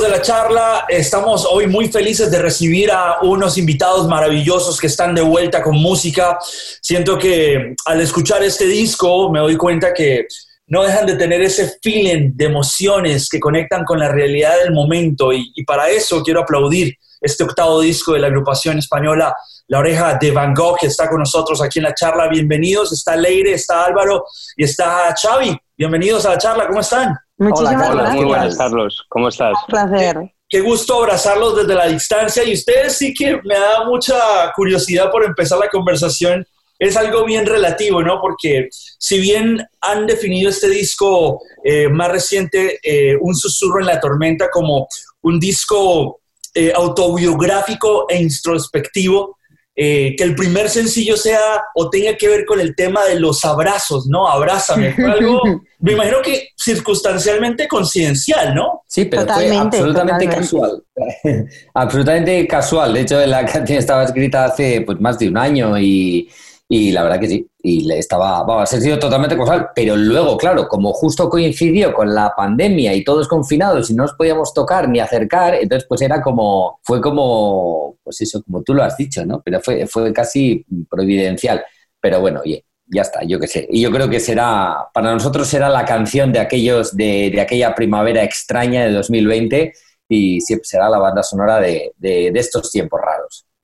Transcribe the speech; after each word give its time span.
de 0.00 0.08
la 0.08 0.22
charla, 0.22 0.86
estamos 0.88 1.46
hoy 1.50 1.66
muy 1.66 1.88
felices 1.88 2.30
de 2.30 2.38
recibir 2.38 2.90
a 2.90 3.18
unos 3.20 3.58
invitados 3.58 4.08
maravillosos 4.08 4.80
que 4.80 4.86
están 4.86 5.14
de 5.14 5.20
vuelta 5.20 5.62
con 5.62 5.76
música. 5.76 6.38
Siento 6.80 7.18
que 7.18 7.74
al 7.84 8.00
escuchar 8.00 8.42
este 8.42 8.64
disco 8.64 9.30
me 9.30 9.40
doy 9.40 9.56
cuenta 9.56 9.92
que 9.92 10.26
no 10.68 10.84
dejan 10.84 11.06
de 11.06 11.16
tener 11.16 11.42
ese 11.42 11.78
feeling 11.82 12.32
de 12.34 12.46
emociones 12.46 13.28
que 13.28 13.38
conectan 13.38 13.84
con 13.84 13.98
la 13.98 14.08
realidad 14.08 14.54
del 14.62 14.72
momento 14.72 15.32
y, 15.32 15.52
para 15.66 15.90
eso 15.90 16.22
quiero 16.22 16.40
aplaudir 16.40 16.94
este 17.20 17.44
octavo 17.44 17.80
disco 17.80 18.14
de 18.14 18.20
la 18.20 18.28
agrupación 18.28 18.78
española 18.78 19.34
La 19.66 19.80
Oreja 19.80 20.16
de 20.18 20.30
Van 20.30 20.54
Gogh 20.54 20.78
que 20.78 20.86
está 20.86 21.10
con 21.10 21.18
nosotros 21.18 21.60
aquí 21.60 21.78
en 21.78 21.84
la 21.84 21.94
charla. 21.94 22.26
Bienvenidos, 22.28 22.90
está 22.92 23.16
Leire, 23.16 23.52
está 23.52 23.84
Álvaro 23.84 24.24
y 24.56 24.64
está 24.64 25.14
Xavi. 25.20 25.54
Bienvenidos 25.76 26.24
a 26.24 26.30
la 26.30 26.38
charla, 26.38 26.66
¿cómo 26.66 26.80
están? 26.80 27.14
Muchísimas 27.40 27.88
hola, 27.88 28.02
gracias. 28.02 28.16
Muy 28.16 28.24
buenas, 28.26 28.56
Carlos. 28.58 29.06
¿Cómo 29.08 29.28
estás? 29.28 29.54
Un 29.66 29.66
placer. 29.68 30.34
Qué, 30.46 30.60
gusto 30.60 30.96
abrazarlos 30.96 31.56
desde 31.56 31.74
la 31.74 31.86
distancia 31.86 32.44
y 32.44 32.52
ustedes 32.52 32.98
sí 32.98 33.14
que 33.14 33.40
me 33.44 33.58
da 33.58 33.86
mucha 33.86 34.52
curiosidad 34.54 35.10
por 35.10 35.24
empezar 35.24 35.58
la 35.58 35.70
conversación. 35.70 36.46
Es 36.78 36.98
algo 36.98 37.24
bien 37.24 37.46
relativo, 37.46 38.02
¿no? 38.02 38.20
Porque 38.20 38.68
si 38.70 39.18
bien 39.18 39.66
han 39.80 40.06
definido 40.06 40.50
este 40.50 40.68
disco 40.68 41.40
eh, 41.64 41.88
más 41.88 42.10
reciente, 42.12 42.78
eh, 42.82 43.16
Un 43.18 43.34
susurro 43.34 43.80
en 43.80 43.86
la 43.86 44.00
tormenta, 44.00 44.50
como 44.50 44.86
un 45.22 45.40
disco 45.40 46.20
eh, 46.52 46.72
autobiográfico 46.74 48.04
e 48.10 48.20
introspectivo, 48.20 49.38
eh, 49.82 50.14
que 50.14 50.24
el 50.24 50.34
primer 50.34 50.68
sencillo 50.68 51.16
sea 51.16 51.40
o 51.74 51.88
tenga 51.88 52.14
que 52.14 52.28
ver 52.28 52.44
con 52.44 52.60
el 52.60 52.76
tema 52.76 53.02
de 53.06 53.18
los 53.18 53.42
abrazos, 53.46 54.06
¿no? 54.08 54.28
Abrázame. 54.28 54.92
Fue 54.92 55.04
algo, 55.10 55.40
me 55.78 55.92
imagino 55.92 56.18
que 56.22 56.50
circunstancialmente 56.54 57.66
coincidencial, 57.66 58.54
¿no? 58.54 58.82
Sí, 58.86 59.06
pero 59.06 59.26
fue 59.26 59.56
absolutamente 59.56 60.28
casual. 60.28 60.82
absolutamente 61.72 62.46
casual. 62.46 62.92
De 62.92 63.00
hecho, 63.00 63.24
la 63.24 63.46
canción 63.50 63.78
estaba 63.78 64.04
escrita 64.04 64.44
hace 64.44 64.82
pues, 64.82 65.00
más 65.00 65.18
de 65.18 65.30
un 65.30 65.38
año 65.38 65.78
y, 65.78 66.28
y 66.72 66.92
la 66.92 67.02
verdad 67.02 67.18
que 67.18 67.26
sí, 67.26 67.50
y 67.64 67.80
le 67.80 67.98
estaba, 67.98 68.44
vamos, 68.44 68.72
ha 68.72 68.80
sido 68.80 68.96
totalmente 68.96 69.36
casual, 69.36 69.70
pero 69.74 69.96
luego, 69.96 70.36
claro, 70.36 70.68
como 70.68 70.92
justo 70.92 71.28
coincidió 71.28 71.92
con 71.92 72.14
la 72.14 72.32
pandemia 72.36 72.94
y 72.94 73.02
todos 73.02 73.26
confinados 73.26 73.90
y 73.90 73.94
no 73.94 74.04
nos 74.04 74.12
podíamos 74.12 74.54
tocar 74.54 74.88
ni 74.88 75.00
acercar, 75.00 75.56
entonces 75.56 75.84
pues 75.88 76.00
era 76.00 76.22
como, 76.22 76.78
fue 76.84 77.00
como, 77.00 77.96
pues 78.04 78.20
eso, 78.20 78.40
como 78.44 78.62
tú 78.62 78.72
lo 78.72 78.84
has 78.84 78.96
dicho, 78.96 79.26
¿no? 79.26 79.42
Pero 79.44 79.60
fue, 79.60 79.84
fue 79.88 80.12
casi 80.12 80.64
providencial. 80.88 81.64
Pero 82.00 82.20
bueno, 82.20 82.40
oye, 82.44 82.64
ya 82.86 83.02
está, 83.02 83.24
yo 83.24 83.40
qué 83.40 83.48
sé. 83.48 83.66
Y 83.68 83.82
yo 83.82 83.90
creo 83.90 84.08
que 84.08 84.20
será, 84.20 84.90
para 84.94 85.12
nosotros 85.12 85.48
será 85.48 85.68
la 85.70 85.84
canción 85.84 86.32
de 86.32 86.38
aquellos, 86.38 86.96
de, 86.96 87.32
de 87.34 87.40
aquella 87.40 87.74
primavera 87.74 88.22
extraña 88.22 88.84
de 88.84 88.92
2020 88.92 89.72
y 90.08 90.40
será 90.40 90.88
la 90.88 90.98
banda 90.98 91.24
sonora 91.24 91.58
de, 91.58 91.94
de 91.98 92.32
estos 92.36 92.70
tiempos 92.70 93.00
raros. 93.00 93.19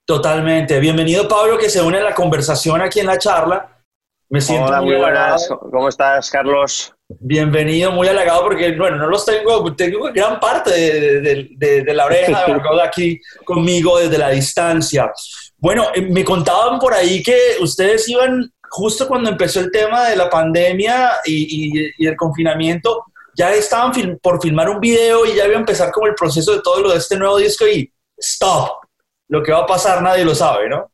Totalmente. 0.07 0.79
Bienvenido, 0.79 1.27
Pablo, 1.27 1.59
que 1.59 1.69
se 1.69 1.83
une 1.83 1.99
a 1.99 2.03
la 2.03 2.15
conversación 2.15 2.81
aquí 2.81 3.01
en 3.01 3.07
la 3.07 3.19
charla. 3.19 3.83
Me 4.29 4.41
siento 4.41 4.67
Hola, 4.67 4.81
muy, 4.81 4.95
buenas. 4.95 5.49
¿Cómo 5.49 5.89
estás, 5.89 6.31
Carlos? 6.31 6.95
Bienvenido, 7.09 7.91
muy 7.91 8.07
halagado 8.07 8.43
porque, 8.45 8.71
bueno, 8.77 8.99
no 8.99 9.09
los 9.09 9.27
tengo, 9.27 9.75
tengo 9.75 10.13
gran 10.13 10.39
parte 10.39 10.71
de, 10.71 11.85
la 11.93 12.07
oreja 12.07 12.47
de 12.47 12.83
aquí 12.83 13.21
conmigo 13.45 13.99
desde 13.99 14.17
la 14.17 14.31
distancia. 14.31 15.13
Bueno, 15.59 15.87
eh, 15.93 16.03
me 16.03 16.25
contaban 16.25 16.79
por 16.79 16.95
ahí 16.95 17.21
que 17.21 17.57
ustedes 17.61 18.09
iban 18.09 18.49
justo 18.71 19.09
cuando 19.09 19.31
empezó 19.31 19.59
el 19.59 19.73
tema 19.73 20.09
de 20.09 20.15
la 20.15 20.31
pandemia 20.31 21.15
y, 21.25 21.93
y 21.99 22.07
el 22.07 22.17
confinamiento, 22.17 23.07
ya 23.35 23.53
estaban 23.53 23.93
por 24.23 24.41
filmar 24.41 24.69
un 24.71 24.79
video 24.79 25.27
y 25.27 25.35
ya 25.35 25.47
iba 25.47 25.57
a 25.57 25.61
empezar 25.61 25.91
como 25.91 26.07
el 26.07 26.15
proceso 26.15 26.53
de 26.53 26.63
todo 26.63 26.81
lo 26.81 26.93
de 26.93 26.99
este 26.99 27.17
nuevo 27.17 27.39
disco 27.39 27.67
y 27.67 27.93
stop, 28.19 28.86
lo 29.29 29.43
que 29.43 29.53
va 29.53 29.61
a 29.61 29.67
pasar 29.67 30.03
nadie 30.03 30.25
lo 30.25 30.35
sabe, 30.35 30.69
¿no? 30.69 30.91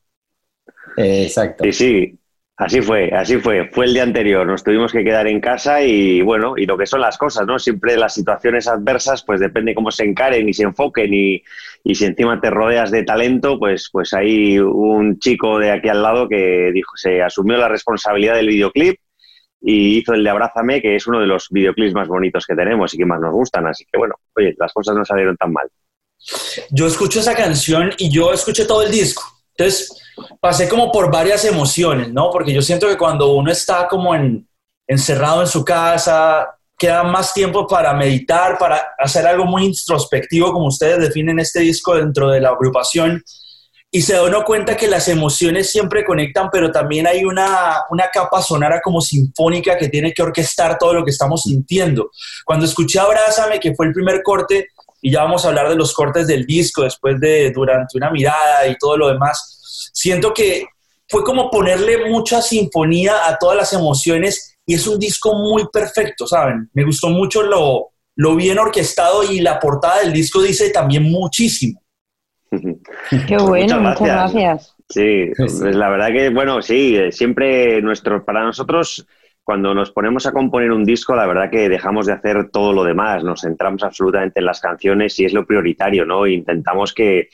exacto. 0.97 1.65
Sí, 1.65 1.73
sí, 1.73 2.19
así 2.57 2.81
fue, 2.83 3.11
así 3.13 3.39
fue. 3.39 3.69
Fue 3.69 3.87
el 3.87 3.95
día 3.95 4.03
anterior, 4.03 4.47
nos 4.47 4.63
tuvimos 4.63 4.93
que 4.93 5.05
quedar 5.05 5.27
en 5.27 5.41
casa 5.41 5.83
y 5.83 6.23
bueno, 6.23 6.55
y 6.57 6.67
lo 6.67 6.77
que 6.77 6.87
son 6.87 7.01
las 7.01 7.19
cosas, 7.19 7.47
¿no? 7.47 7.59
Siempre 7.59 7.97
las 7.97 8.15
situaciones 8.15 8.69
adversas, 8.69 9.25
pues 9.25 9.41
depende 9.41 9.75
cómo 9.75 9.91
se 9.91 10.05
encaren 10.05 10.49
y 10.49 10.53
se 10.53 10.65
enfoquen 10.65 11.13
y, 11.13 11.43
y 11.85 11.95
si 11.95 12.05
encima 12.05 12.41
te 12.41 12.51
rodeas 12.51 12.91
de 12.91 13.05
talento, 13.05 13.59
pues, 13.59 13.89
pues 13.93 14.13
hay 14.13 14.59
un 14.59 15.19
chico 15.19 15.59
de 15.59 15.71
aquí 15.71 15.89
al 15.89 16.03
lado 16.03 16.29
que 16.29 16.71
dijo, 16.73 16.97
se 16.97 17.23
asumió 17.23 17.57
la 17.57 17.69
responsabilidad 17.69 18.35
del 18.35 18.49
videoclip 18.49 18.99
y 19.61 19.99
hizo 19.99 20.13
el 20.13 20.25
de 20.25 20.31
Abrázame, 20.31 20.83
que 20.83 20.97
es 20.97 21.07
uno 21.07 21.21
de 21.21 21.27
los 21.27 21.49
videoclips 21.51 21.95
más 21.95 22.09
bonitos 22.09 22.47
que 22.47 22.57
tenemos 22.57 22.93
y 22.93 22.99
que 22.99 23.07
más 23.07 23.21
nos 23.21 23.33
gustan. 23.33 23.67
Así 23.67 23.85
que 23.91 23.97
bueno, 23.97 24.17
oye, 24.37 24.55
las 24.59 24.73
cosas 24.73 24.97
no 24.97 25.05
salieron 25.05 25.37
tan 25.37 25.53
mal. 25.53 25.69
Yo 26.71 26.87
escucho 26.87 27.21
esa 27.21 27.35
canción 27.35 27.93
y 27.99 28.11
yo 28.11 28.33
escuché 28.33 28.65
todo 28.65 28.83
el 28.83 28.91
disco. 28.91 29.23
Entonces, 29.57 29.91
pasé 30.41 30.69
como 30.69 30.91
por 30.91 31.11
varias 31.11 31.45
emociones, 31.45 32.13
¿no? 32.13 32.31
Porque 32.31 32.53
yo 32.53 32.63
siento 32.63 32.89
que 32.89 32.97
cuando 32.97 33.33
uno 33.33 33.51
está 33.51 33.89
como 33.89 34.15
en, 34.15 34.49
encerrado 34.87 35.43
en 35.43 35.49
su 35.49 35.65
casa, 35.65 36.49
queda 36.79 37.03
más 37.05 37.33
tiempo 37.33 37.67
para 37.67 37.93
meditar, 37.95 38.59
para 38.59 38.95
hacer 38.99 39.27
algo 39.27 39.45
muy 39.45 39.67
introspectivo, 39.67 40.53
como 40.53 40.67
ustedes 40.67 40.99
definen 40.99 41.39
este 41.39 41.61
disco 41.61 41.95
dentro 41.95 42.31
de 42.31 42.41
la 42.41 42.51
agrupación. 42.51 43.23
Y 43.95 44.01
se 44.01 44.15
da 44.15 44.25
uno 44.25 44.43
cuenta 44.43 44.75
que 44.75 44.89
las 44.89 45.07
emociones 45.09 45.71
siempre 45.71 46.03
conectan, 46.03 46.49
pero 46.51 46.73
también 46.73 47.07
hay 47.07 47.25
una, 47.25 47.83
una 47.91 48.09
capa 48.09 48.41
sonora 48.41 48.81
como 48.83 49.03
sinfónica 49.03 49.77
que 49.77 49.91
tiene 49.91 50.15
que 50.15 50.23
orquestar 50.23 50.79
todo 50.79 50.95
lo 50.95 51.05
que 51.05 51.11
estamos 51.11 51.43
sintiendo. 51.43 52.11
Cuando 52.45 52.65
escuché 52.65 52.99
Abrázame, 52.99 53.61
que 53.61 53.75
fue 53.75 53.87
el 53.87 53.93
primer 53.93 54.23
corte, 54.23 54.69
y 55.03 55.11
ya 55.11 55.25
vamos 55.25 55.45
a 55.45 55.49
hablar 55.49 55.69
de 55.69 55.75
los 55.77 55.93
cortes 55.93 56.29
del 56.29 56.47
disco 56.47 56.85
después 56.85 57.21
de 57.21 57.51
Durante 57.51 57.99
una 57.99 58.11
mirada 58.11 58.67
y 58.69 58.77
todo 58.79 58.97
lo 58.97 59.09
demás. 59.09 59.91
Siento 59.93 60.33
que 60.33 60.65
fue 61.09 61.25
como 61.25 61.51
ponerle 61.51 62.09
mucha 62.09 62.41
sinfonía 62.41 63.27
a 63.27 63.37
todas 63.37 63.57
las 63.57 63.73
emociones 63.73 64.57
y 64.65 64.75
es 64.75 64.87
un 64.87 64.99
disco 65.01 65.35
muy 65.35 65.67
perfecto, 65.73 66.27
¿saben? 66.27 66.71
Me 66.73 66.85
gustó 66.85 67.09
mucho 67.09 67.43
lo, 67.43 67.91
lo 68.15 68.37
bien 68.37 68.59
orquestado 68.61 69.25
y 69.25 69.41
la 69.41 69.59
portada 69.59 70.01
del 70.01 70.13
disco 70.13 70.41
dice 70.41 70.71
también 70.71 71.03
muchísimo. 71.03 71.83
Qué 72.53 73.37
bueno, 73.39 73.81
muchas 73.81 74.01
gracias. 74.01 74.77
Sí, 74.89 75.33
pues 75.37 75.61
la 75.61 75.89
verdad 75.89 76.09
que, 76.13 76.31
bueno, 76.31 76.63
sí, 76.63 76.97
siempre 77.11 77.83
nuestro, 77.83 78.25
para 78.25 78.45
nosotros 78.45 79.07
cuando 79.45 79.75
nos 79.75 79.91
ponemos 79.91 80.25
a 80.27 80.33
componer 80.33 80.71
un 80.71 80.85
disco, 80.85 81.17
la 81.17 81.27
verdad 81.27 81.51
que 81.51 81.69
dejamos 81.69 82.07
de 82.07 82.13
hacer 82.13 82.51
todo 82.51 82.73
lo 82.73 82.85
demás, 82.85 83.25
nos 83.25 83.41
centramos 83.41 83.83
absolutamente 83.83 84.39
en 84.39 84.47
las 84.47 84.61
canciones 84.61 85.19
y 85.19 85.25
es 85.25 85.33
lo 85.33 85.45
prioritario, 85.45 86.07
¿no? 86.07 86.27
Intentamos 86.27 86.95
que, 86.95 87.29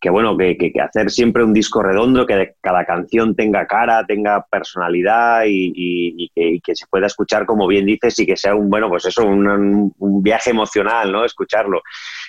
que 0.00 0.10
bueno, 0.10 0.36
que, 0.36 0.56
que, 0.56 0.72
hacer 0.80 1.10
siempre 1.10 1.44
un 1.44 1.52
disco 1.52 1.82
redondo, 1.82 2.26
que 2.26 2.54
cada 2.60 2.84
canción 2.84 3.36
tenga 3.36 3.66
cara, 3.66 4.04
tenga 4.04 4.44
personalidad 4.50 5.44
y, 5.44 5.72
y, 5.74 6.30
y, 6.34 6.60
que, 6.60 6.74
se 6.74 6.86
pueda 6.86 7.06
escuchar, 7.06 7.46
como 7.46 7.68
bien 7.68 7.86
dices, 7.86 8.18
y 8.18 8.26
que 8.26 8.36
sea 8.36 8.56
un, 8.56 8.68
bueno, 8.68 8.88
pues 8.88 9.04
eso, 9.04 9.24
un 9.24 10.22
viaje 10.22 10.50
emocional, 10.50 11.12
¿no? 11.12 11.24
Escucharlo. 11.24 11.82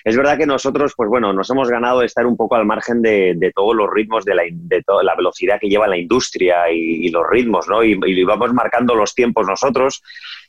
Es 0.03 0.17
verdad 0.17 0.37
que 0.37 0.45
nosotros, 0.45 0.93
pues 0.97 1.09
bueno, 1.09 1.31
nos 1.31 1.49
hemos 1.49 1.69
ganado 1.69 2.01
estar 2.01 2.25
un 2.25 2.35
poco 2.35 2.55
al 2.55 2.65
margen 2.65 3.01
de, 3.01 3.35
de 3.37 3.51
todos 3.51 3.73
los 3.73 3.89
ritmos, 3.89 4.25
de, 4.25 4.35
la, 4.35 4.43
de 4.51 4.83
toda 4.83 5.01
la 5.01 5.15
velocidad 5.15 5.57
que 5.59 5.69
lleva 5.69 5.87
la 5.87 5.97
industria 5.97 6.69
y, 6.69 7.09
los 7.09 7.23
ritmos, 7.29 7.67
¿no? 7.69 7.83
Y, 7.83 8.23
vamos 8.23 8.53
marcando 8.53 8.95
los 8.95 9.13
tiempos 9.13 9.47
nosotros 9.47 10.01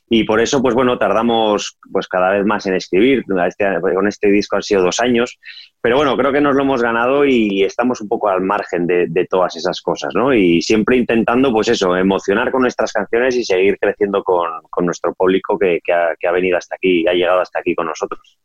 y 0.09 0.23
por 0.23 0.39
eso, 0.39 0.61
pues 0.61 0.75
bueno, 0.75 0.97
tardamos 0.97 1.77
pues 1.91 2.07
cada 2.07 2.31
vez 2.31 2.45
más 2.45 2.65
en 2.65 2.75
escribir. 2.75 3.23
Este, 3.47 3.65
con 3.81 4.07
este 4.07 4.29
disco 4.29 4.57
han 4.57 4.63
sido 4.63 4.83
dos 4.83 4.99
años, 4.99 5.39
pero 5.81 5.95
bueno, 5.95 6.17
creo 6.17 6.33
que 6.33 6.41
nos 6.41 6.55
lo 6.55 6.63
hemos 6.63 6.81
ganado 6.81 7.25
y 7.25 7.63
estamos 7.63 8.01
un 8.01 8.09
poco 8.09 8.27
al 8.27 8.41
margen 8.41 8.85
de, 8.85 9.07
de 9.07 9.25
todas 9.25 9.55
esas 9.55 9.81
cosas, 9.81 10.13
¿no? 10.13 10.33
Y 10.33 10.61
siempre 10.61 10.97
intentando, 10.97 11.51
pues 11.53 11.69
eso, 11.69 11.95
emocionar 11.95 12.51
con 12.51 12.61
nuestras 12.61 12.91
canciones 12.91 13.35
y 13.37 13.45
seguir 13.45 13.77
creciendo 13.79 14.21
con, 14.23 14.49
nuestro 14.81 15.13
público 15.13 15.57
que, 15.57 15.79
que, 15.83 15.93
ha, 15.93 16.15
que 16.19 16.27
ha 16.27 16.31
venido 16.31 16.57
hasta 16.57 16.75
aquí, 16.75 17.07
ha 17.07 17.13
llegado 17.13 17.39
hasta 17.39 17.59
aquí 17.59 17.73
con 17.73 17.87
nosotros. 17.87 18.37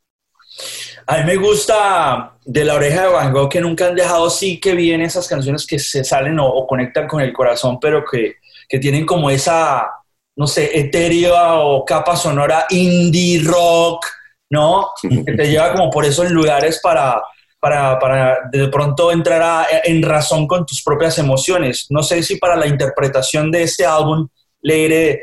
A 1.07 1.19
mí 1.19 1.25
me 1.25 1.37
gusta 1.37 2.37
de 2.45 2.65
la 2.65 2.75
oreja 2.75 3.03
de 3.03 3.09
Van 3.09 3.33
Gogh 3.33 3.49
que 3.49 3.61
nunca 3.61 3.87
han 3.87 3.95
dejado 3.95 4.31
sí 4.31 4.61
que 4.61 4.75
bien 4.75 5.01
esas 5.01 5.29
canciones 5.29 5.67
que 5.67 5.79
se 5.79 6.05
salen 6.05 6.39
o, 6.39 6.47
o 6.47 6.67
conectan 6.67 7.07
con 7.07 7.21
el 7.21 7.33
corazón, 7.33 7.79
pero 7.81 8.05
que, 8.05 8.37
que, 8.69 8.79
tienen 8.79 9.07
como 9.07 9.31
esa, 9.31 9.89
no 10.37 10.47
sé, 10.47 10.79
etérea 10.79 11.55
o 11.55 11.85
capa 11.85 12.17
sonora 12.17 12.67
indie 12.71 13.43
rock, 13.43 14.07
¿no? 14.51 14.91
Que 15.03 15.33
te 15.33 15.49
lleva 15.49 15.73
como 15.73 15.91
por 15.91 16.05
esos 16.05 16.31
lugares 16.31 16.81
para, 16.83 17.23
para, 17.61 17.99
para 17.99 18.39
de 18.51 18.69
pronto 18.69 19.13
entrar 19.13 19.43
a, 19.43 19.67
en 19.85 20.03
razón 20.03 20.47
con 20.47 20.67
tus 20.67 20.83
propias 20.83 21.19
emociones. 21.19 21.87
No 21.91 22.03
sé 22.03 22.23
si 22.23 22.37
para 22.37 22.57
la 22.57 22.67
interpretación 22.67 23.51
de 23.51 23.63
este 23.65 23.85
álbum, 23.85 24.29
Leire, 24.63 25.23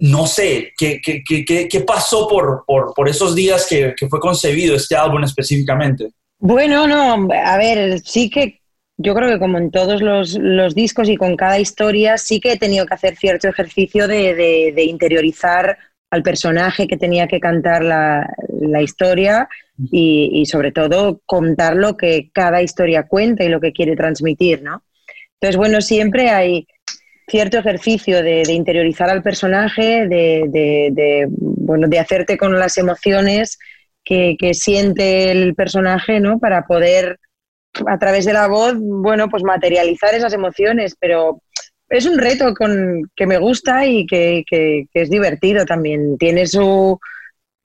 no 0.00 0.26
sé, 0.26 0.72
¿qué, 0.76 1.00
qué, 1.02 1.22
qué, 1.68 1.80
pasó 1.80 2.26
por, 2.28 2.64
por, 2.66 2.92
por, 2.94 3.08
esos 3.08 3.34
días 3.34 3.66
que, 3.68 3.94
que 3.96 4.08
fue 4.08 4.18
concebido 4.18 4.74
este 4.74 4.96
álbum 4.96 5.22
específicamente? 5.24 6.08
Bueno, 6.38 6.86
no, 6.86 7.28
a 7.32 7.58
ver, 7.58 8.00
sí 8.00 8.30
que 8.30 8.60
yo 8.96 9.14
creo 9.14 9.28
que 9.28 9.38
como 9.38 9.58
en 9.58 9.70
todos 9.70 10.02
los, 10.02 10.38
los, 10.38 10.74
discos 10.74 11.08
y 11.08 11.16
con 11.16 11.36
cada 11.36 11.58
historia, 11.58 12.18
sí 12.18 12.40
que 12.40 12.52
he 12.52 12.58
tenido 12.58 12.86
que 12.86 12.94
hacer 12.94 13.16
cierto 13.16 13.48
ejercicio 13.48 14.08
de, 14.08 14.34
de, 14.34 14.72
de 14.74 14.84
interiorizar 14.84 15.78
al 16.10 16.22
personaje 16.22 16.88
que 16.88 16.96
tenía 16.96 17.28
que 17.28 17.40
cantar 17.40 17.84
la, 17.84 18.26
historia 18.82 19.48
y, 19.90 20.44
sobre 20.46 20.72
todo 20.72 21.20
contar 21.24 21.76
lo 21.76 21.96
que 21.96 22.30
cada 22.32 22.62
historia 22.62 23.04
cuenta 23.04 23.44
y 23.44 23.48
lo 23.48 23.60
que 23.60 23.72
quiere 23.72 23.96
transmitir, 23.96 24.62
¿no? 24.62 24.82
Entonces, 25.34 25.56
bueno, 25.56 25.80
siempre 25.80 26.30
hay 26.30 26.66
cierto 27.30 27.58
ejercicio 27.58 28.22
de, 28.22 28.42
interiorizar 28.48 29.08
al 29.08 29.22
personaje, 29.22 30.06
de, 30.08 31.26
bueno, 31.30 31.88
de 31.88 31.98
hacerte 31.98 32.36
con 32.36 32.58
las 32.58 32.76
emociones 32.76 33.58
que, 34.04 34.36
que, 34.38 34.54
siente 34.54 35.30
el 35.30 35.54
personaje, 35.54 36.20
¿no? 36.20 36.38
Para 36.38 36.66
poder, 36.66 37.18
a 37.86 37.98
través 37.98 38.24
de 38.24 38.32
la 38.32 38.48
voz, 38.48 38.74
bueno, 38.78 39.28
pues 39.28 39.44
materializar 39.44 40.14
esas 40.14 40.32
emociones, 40.32 40.96
pero 40.98 41.40
es 41.90 42.06
un 42.06 42.18
reto 42.18 42.54
con, 42.54 43.10
que 43.16 43.26
me 43.26 43.38
gusta 43.38 43.84
y 43.84 44.06
que, 44.06 44.44
es 44.94 45.10
divertido 45.10 45.66
también. 45.66 46.16
Tiene 46.16 46.46
su 46.46 46.98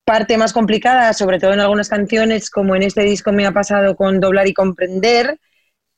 parte 0.03 0.37
más 0.37 0.51
complicada, 0.51 1.13
sobre 1.13 1.39
todo 1.39 1.53
en 1.53 1.59
algunas 1.59 1.89
canciones, 1.89 2.49
como 2.49 2.75
en 2.75 2.83
este 2.83 3.03
disco 3.03 3.31
me 3.31 3.45
ha 3.45 3.51
pasado 3.51 3.95
con 3.95 4.19
doblar 4.19 4.47
y 4.47 4.53
comprender, 4.53 5.39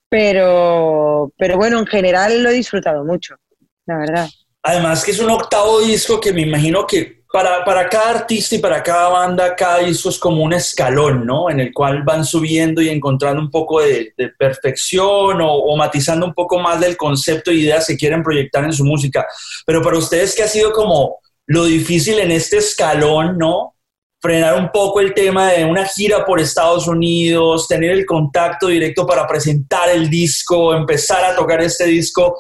pero, 0.09 1.31
pero 1.37 1.57
bueno, 1.57 1.79
en 1.79 1.87
general 1.87 2.43
lo 2.43 2.49
he 2.49 2.53
disfrutado 2.53 3.03
mucho, 3.05 3.37
la 3.87 3.97
verdad. 3.97 4.29
Además 4.61 5.03
que 5.03 5.11
es 5.11 5.19
un 5.19 5.31
octavo 5.31 5.79
disco 5.79 6.19
que 6.19 6.33
me 6.33 6.41
imagino 6.41 6.85
que 6.85 7.17
para, 7.31 7.89
cada 7.89 8.09
artista 8.11 8.55
y 8.55 8.59
para 8.59 8.81
cada 8.81 9.09
banda, 9.09 9.55
cada 9.55 9.79
disco 9.79 10.09
es 10.09 10.17
como 10.17 10.43
un 10.43 10.53
escalón, 10.53 11.25
¿no? 11.25 11.49
En 11.49 11.59
el 11.59 11.73
cual 11.73 12.03
van 12.03 12.25
subiendo 12.25 12.81
y 12.81 12.89
encontrando 12.89 13.41
un 13.41 13.51
poco 13.51 13.81
de, 13.81 14.13
perfección 14.37 15.39
o, 15.41 15.75
matizando 15.75 16.25
un 16.25 16.33
poco 16.33 16.59
más 16.59 16.79
del 16.79 16.95
concepto 16.95 17.51
y 17.51 17.61
ideas 17.61 17.85
que 17.85 17.97
quieren 17.97 18.23
proyectar 18.23 18.63
en 18.63 18.73
su 18.73 18.85
música. 18.85 19.25
Pero 19.65 19.81
para 19.81 19.97
ustedes, 19.97 20.35
¿qué 20.35 20.43
ha 20.43 20.47
sido 20.47 20.71
como 20.71 21.19
lo 21.45 21.65
difícil 21.65 22.19
en 22.19 22.31
este 22.31 22.57
escalón, 22.57 23.37
¿no? 23.37 23.75
Frenar 24.19 24.55
un 24.55 24.71
poco 24.71 24.99
el 24.99 25.13
tema 25.13 25.51
de 25.51 25.63
una 25.63 25.85
gira 25.85 26.25
por 26.25 26.39
Estados 26.39 26.87
Unidos, 26.87 27.67
tener 27.67 27.91
el 27.91 28.05
contacto 28.05 28.67
directo 28.67 29.05
para 29.05 29.27
presentar 29.27 29.89
el 29.89 30.09
disco, 30.09 30.73
empezar 30.73 31.23
a 31.23 31.35
tocar 31.35 31.61
este 31.61 31.85
disco 31.85 32.39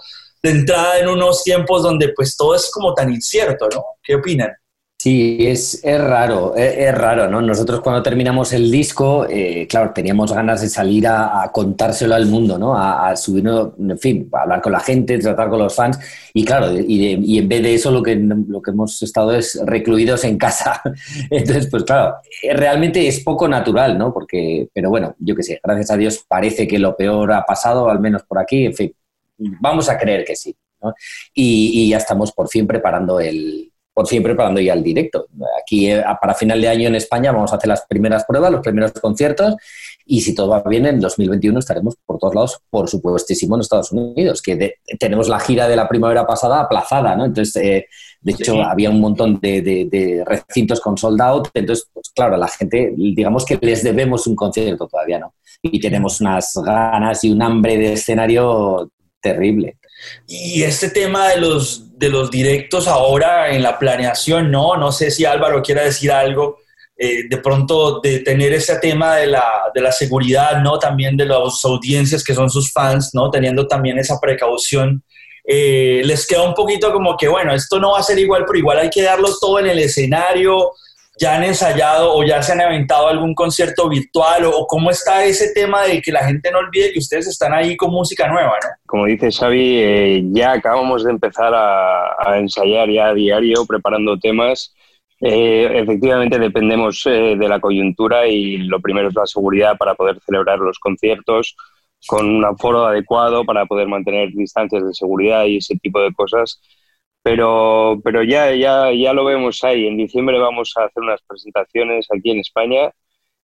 de 0.53 0.65
en 0.99 1.07
unos 1.07 1.43
tiempos 1.43 1.83
donde 1.83 2.13
pues 2.15 2.35
todo 2.35 2.55
es 2.55 2.69
como 2.71 2.93
tan 2.93 3.11
incierto, 3.11 3.67
¿no? 3.73 3.83
¿Qué 4.01 4.15
opinan? 4.15 4.51
Sí, 4.99 5.37
es, 5.47 5.79
es 5.83 6.01
raro, 6.01 6.55
es, 6.55 6.93
raro, 6.93 7.29
¿no? 7.29 7.39
Nosotros 7.39 7.81
cuando 7.81 8.01
terminamos 8.01 8.51
el 8.51 8.71
disco, 8.71 9.27
eh, 9.29 9.67
claro, 9.69 9.91
teníamos 9.93 10.33
ganas 10.33 10.61
de 10.61 10.69
salir 10.69 11.07
a, 11.07 11.49
contárselo 11.53 12.15
al 12.15 12.25
mundo, 12.25 12.57
¿no? 12.57 12.75
A, 12.75 13.09
a, 13.09 13.15
subirnos, 13.15 13.73
en 13.77 13.97
fin, 13.99 14.29
a 14.33 14.41
hablar 14.41 14.59
con 14.59 14.71
la 14.71 14.79
gente, 14.79 15.19
tratar 15.19 15.49
con 15.49 15.59
los 15.59 15.75
fans. 15.75 15.99
Y 16.33 16.43
claro, 16.43 16.71
y, 16.73 17.37
en 17.37 17.47
vez 17.47 17.61
de 17.61 17.75
eso 17.75 17.91
lo 17.91 18.01
que, 18.01 18.15
lo 18.15 18.59
que 18.59 18.71
hemos 18.71 18.99
estado 19.03 19.33
es 19.35 19.59
recluidos 19.63 20.23
en 20.23 20.37
casa. 20.37 20.81
Entonces, 21.29 21.67
pues 21.69 21.83
claro, 21.83 22.15
eh, 22.41 22.53
realmente 22.53 23.07
es 23.07 23.19
poco 23.19 23.47
natural, 23.47 23.99
¿no? 23.99 24.11
Porque, 24.11 24.67
pero 24.73 24.89
bueno, 24.89 25.15
yo 25.19 25.35
qué 25.35 25.43
sé, 25.43 25.59
gracias 25.63 25.91
a 25.91 25.97
Dios 25.97 26.25
parece 26.27 26.67
que 26.67 26.79
lo 26.79 26.97
peor 26.97 27.33
ha 27.33 27.45
pasado, 27.45 27.87
al 27.87 27.99
menos 27.99 28.23
por 28.23 28.39
aquí, 28.39 28.65
en 28.65 28.73
fin, 28.73 28.93
vamos 29.37 29.89
a 29.89 29.97
creer 29.97 30.25
que 30.25 30.35
sí. 30.35 30.55
¿no? 30.79 30.93
y 31.33 31.89
ya 31.89 31.97
estamos 31.97 32.31
por 32.31 32.47
fin 32.49 32.67
preparando 32.67 33.19
el, 33.19 33.71
por 33.97 34.07
fin 34.07 34.21
preparando 34.21 34.61
ya 34.61 34.73
el 34.73 34.83
directo. 34.83 35.25
Aquí 35.59 35.89
eh, 35.89 36.03
para 36.21 36.35
final 36.35 36.61
de 36.61 36.67
año 36.67 36.87
en 36.87 36.93
España 36.93 37.31
vamos 37.31 37.51
a 37.51 37.55
hacer 37.55 37.67
las 37.67 37.83
primeras 37.87 38.25
pruebas, 38.25 38.51
los 38.51 38.61
primeros 38.61 38.91
conciertos 38.91 39.55
y 40.05 40.21
si 40.21 40.35
todo 40.35 40.49
va 40.49 40.61
bien 40.61 40.85
en 40.85 40.99
2021 40.99 41.57
estaremos 41.57 41.95
por 42.05 42.19
todos 42.19 42.35
lados, 42.35 42.59
por 42.69 42.87
supuestísimo 42.87 43.55
en 43.55 43.61
Estados 43.61 43.91
Unidos, 43.91 44.43
que 44.43 44.75
tenemos 44.99 45.27
la 45.27 45.39
gira 45.39 45.67
de 45.67 45.75
la 45.75 45.89
primavera 45.89 46.27
pasada 46.27 46.61
aplazada, 46.61 47.15
¿no? 47.15 47.25
Entonces, 47.25 47.55
eh, 47.55 47.87
de 48.21 48.31
hecho, 48.33 48.61
había 48.61 48.91
un 48.91 49.01
montón 49.01 49.39
de, 49.39 50.23
recintos 50.27 50.79
con 50.79 50.95
sold 50.95 51.19
out, 51.19 51.47
entonces, 51.55 51.89
pues 51.91 52.11
claro, 52.11 52.35
a 52.35 52.37
la 52.37 52.47
gente, 52.49 52.93
digamos 52.95 53.45
que 53.45 53.57
les 53.59 53.83
debemos 53.83 54.27
un 54.27 54.35
concierto 54.35 54.87
todavía, 54.87 55.17
¿no? 55.17 55.33
Y 55.63 55.79
tenemos 55.79 56.21
unas 56.21 56.53
ganas 56.63 57.23
y 57.23 57.31
un 57.31 57.41
hambre 57.41 57.79
de 57.79 57.93
escenario 57.93 58.91
terrible. 59.21 59.77
Y 60.27 60.63
este 60.63 60.89
tema 60.89 61.29
de 61.29 61.37
los, 61.37 61.97
de 61.97 62.09
los 62.09 62.29
directos 62.29 62.87
ahora 62.87 63.49
en 63.49 63.63
la 63.63 63.79
planeación, 63.79 64.51
no, 64.51 64.77
no 64.77 64.91
sé 64.91 65.11
si 65.11 65.25
Álvaro 65.25 65.61
quiera 65.61 65.83
decir 65.83 66.11
algo, 66.11 66.59
eh, 66.99 67.27
de 67.29 67.37
pronto 67.37 67.99
de 67.99 68.19
tener 68.19 68.53
ese 68.53 68.77
tema 68.79 69.15
de 69.17 69.27
la, 69.27 69.43
de 69.73 69.81
la 69.81 69.91
seguridad, 69.91 70.61
¿no? 70.61 70.79
También 70.79 71.15
de 71.15 71.25
las 71.25 71.63
audiencias 71.63 72.23
que 72.23 72.33
son 72.33 72.49
sus 72.49 72.71
fans, 72.71 73.11
¿no? 73.13 73.29
Teniendo 73.29 73.67
también 73.67 73.99
esa 73.99 74.19
precaución. 74.19 75.03
Eh, 75.45 76.01
les 76.03 76.25
queda 76.25 76.41
un 76.41 76.53
poquito 76.53 76.91
como 76.91 77.15
que, 77.15 77.27
bueno, 77.27 77.53
esto 77.53 77.79
no 77.79 77.91
va 77.91 77.99
a 77.99 78.03
ser 78.03 78.17
igual, 78.17 78.45
pero 78.45 78.57
igual 78.57 78.79
hay 78.79 78.89
que 78.89 79.03
darlo 79.03 79.29
todo 79.39 79.59
en 79.59 79.67
el 79.67 79.79
escenario, 79.79 80.71
ya 81.19 81.35
han 81.35 81.43
ensayado 81.43 82.13
o 82.13 82.23
ya 82.23 82.41
se 82.41 82.53
han 82.53 82.61
aventado 82.61 83.07
algún 83.07 83.33
concierto 83.33 83.89
virtual 83.89 84.45
o, 84.45 84.67
cómo 84.67 84.91
está 84.91 85.23
ese 85.25 85.51
tema 85.53 85.83
de 85.83 86.01
que 86.01 86.11
la 86.11 86.25
gente 86.25 86.51
no 86.51 86.59
olvide 86.59 86.91
que 86.91 86.99
ustedes 86.99 87.27
están 87.27 87.53
ahí 87.53 87.75
con 87.75 87.91
música 87.91 88.27
nueva, 88.27 88.53
¿no? 88.63 88.69
Como 88.85 89.05
dice 89.05 89.31
Xavi, 89.31 89.79
eh, 89.79 90.23
ya 90.31 90.53
acabamos 90.53 91.03
de 91.03 91.11
empezar 91.11 91.53
a, 91.55 92.37
ensayar 92.37 92.89
ya 92.89 93.07
a 93.07 93.13
diario 93.13 93.65
preparando 93.65 94.17
temas. 94.17 94.73
Eh, 95.19 95.67
efectivamente 95.73 96.37
dependemos 96.37 97.01
eh, 97.07 97.35
de 97.37 97.49
la 97.49 97.59
coyuntura 97.59 98.27
y 98.27 98.57
lo 98.57 98.79
primero 98.79 99.07
es 99.07 99.15
la 99.15 99.25
seguridad 99.25 99.75
para 99.75 99.95
poder 99.95 100.19
celebrar 100.23 100.59
los 100.59 100.77
conciertos 100.77 101.55
con 102.05 102.29
un 102.29 102.45
aforo 102.45 102.85
adecuado 102.85 103.43
para 103.43 103.65
poder 103.65 103.87
mantener 103.87 104.29
distancias 104.29 104.85
de 104.85 104.93
seguridad 104.93 105.45
y 105.45 105.57
ese 105.57 105.75
tipo 105.77 105.99
de 105.99 106.13
cosas 106.13 106.61
pero, 107.27 107.99
pero 108.05 108.23
ya, 108.23 108.55
ya, 108.55 108.89
ya 108.93 109.11
lo 109.11 109.25
vemos 109.25 109.61
ahí. 109.65 109.85
En 109.85 109.97
diciembre 109.97 110.39
vamos 110.39 110.71
a 110.77 110.85
hacer 110.85 111.03
unas 111.03 111.21
presentaciones 111.23 112.07
aquí 112.09 112.31
en 112.31 112.39
España 112.39 112.91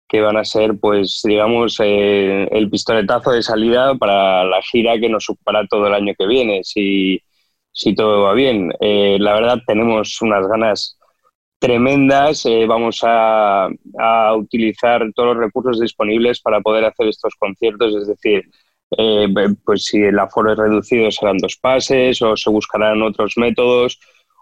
que 0.08 0.20
van 0.20 0.36
a 0.36 0.44
ser, 0.44 0.78
pues, 0.80 1.20
digamos, 1.22 1.78
eh, 1.80 2.48
el 2.50 2.68
pistoletazo 2.70 3.30
de 3.30 3.42
salida 3.42 3.94
para 3.94 4.44
la 4.44 4.60
gira 4.62 4.98
que 4.98 5.08
nos 5.08 5.30
ocupará 5.30 5.64
todo 5.68 5.86
el 5.86 5.94
año 5.94 6.12
que 6.18 6.26
viene, 6.26 6.64
si, 6.64 7.22
si 7.70 7.94
todo 7.94 8.22
va 8.22 8.34
bien. 8.34 8.72
Eh, 8.80 9.16
la 9.20 9.34
verdad, 9.34 9.58
tenemos 9.64 10.20
unas 10.22 10.48
ganas 10.48 10.98
tremendas. 11.60 12.46
Eh, 12.46 12.66
vamos 12.66 13.00
a, 13.04 13.68
a, 13.98 14.34
utilizar 14.36 15.04
todos 15.14 15.36
los 15.36 15.44
recursos 15.44 15.78
disponibles 15.80 16.40
para 16.40 16.60
poder 16.60 16.84
hacer 16.84 17.06
estos 17.06 17.34
conciertos, 17.38 17.94
es 17.94 18.08
decir, 18.08 18.42
eh, 18.96 19.28
pues 19.64 19.84
si 19.84 19.98
el 19.98 20.18
aforo 20.18 20.52
es 20.52 20.58
reducido 20.58 21.10
serán 21.10 21.38
dos 21.38 21.56
pases 21.56 22.22
o 22.22 22.36
se 22.36 22.50
buscarán 22.50 23.02
otros 23.02 23.34
métodos, 23.36 23.98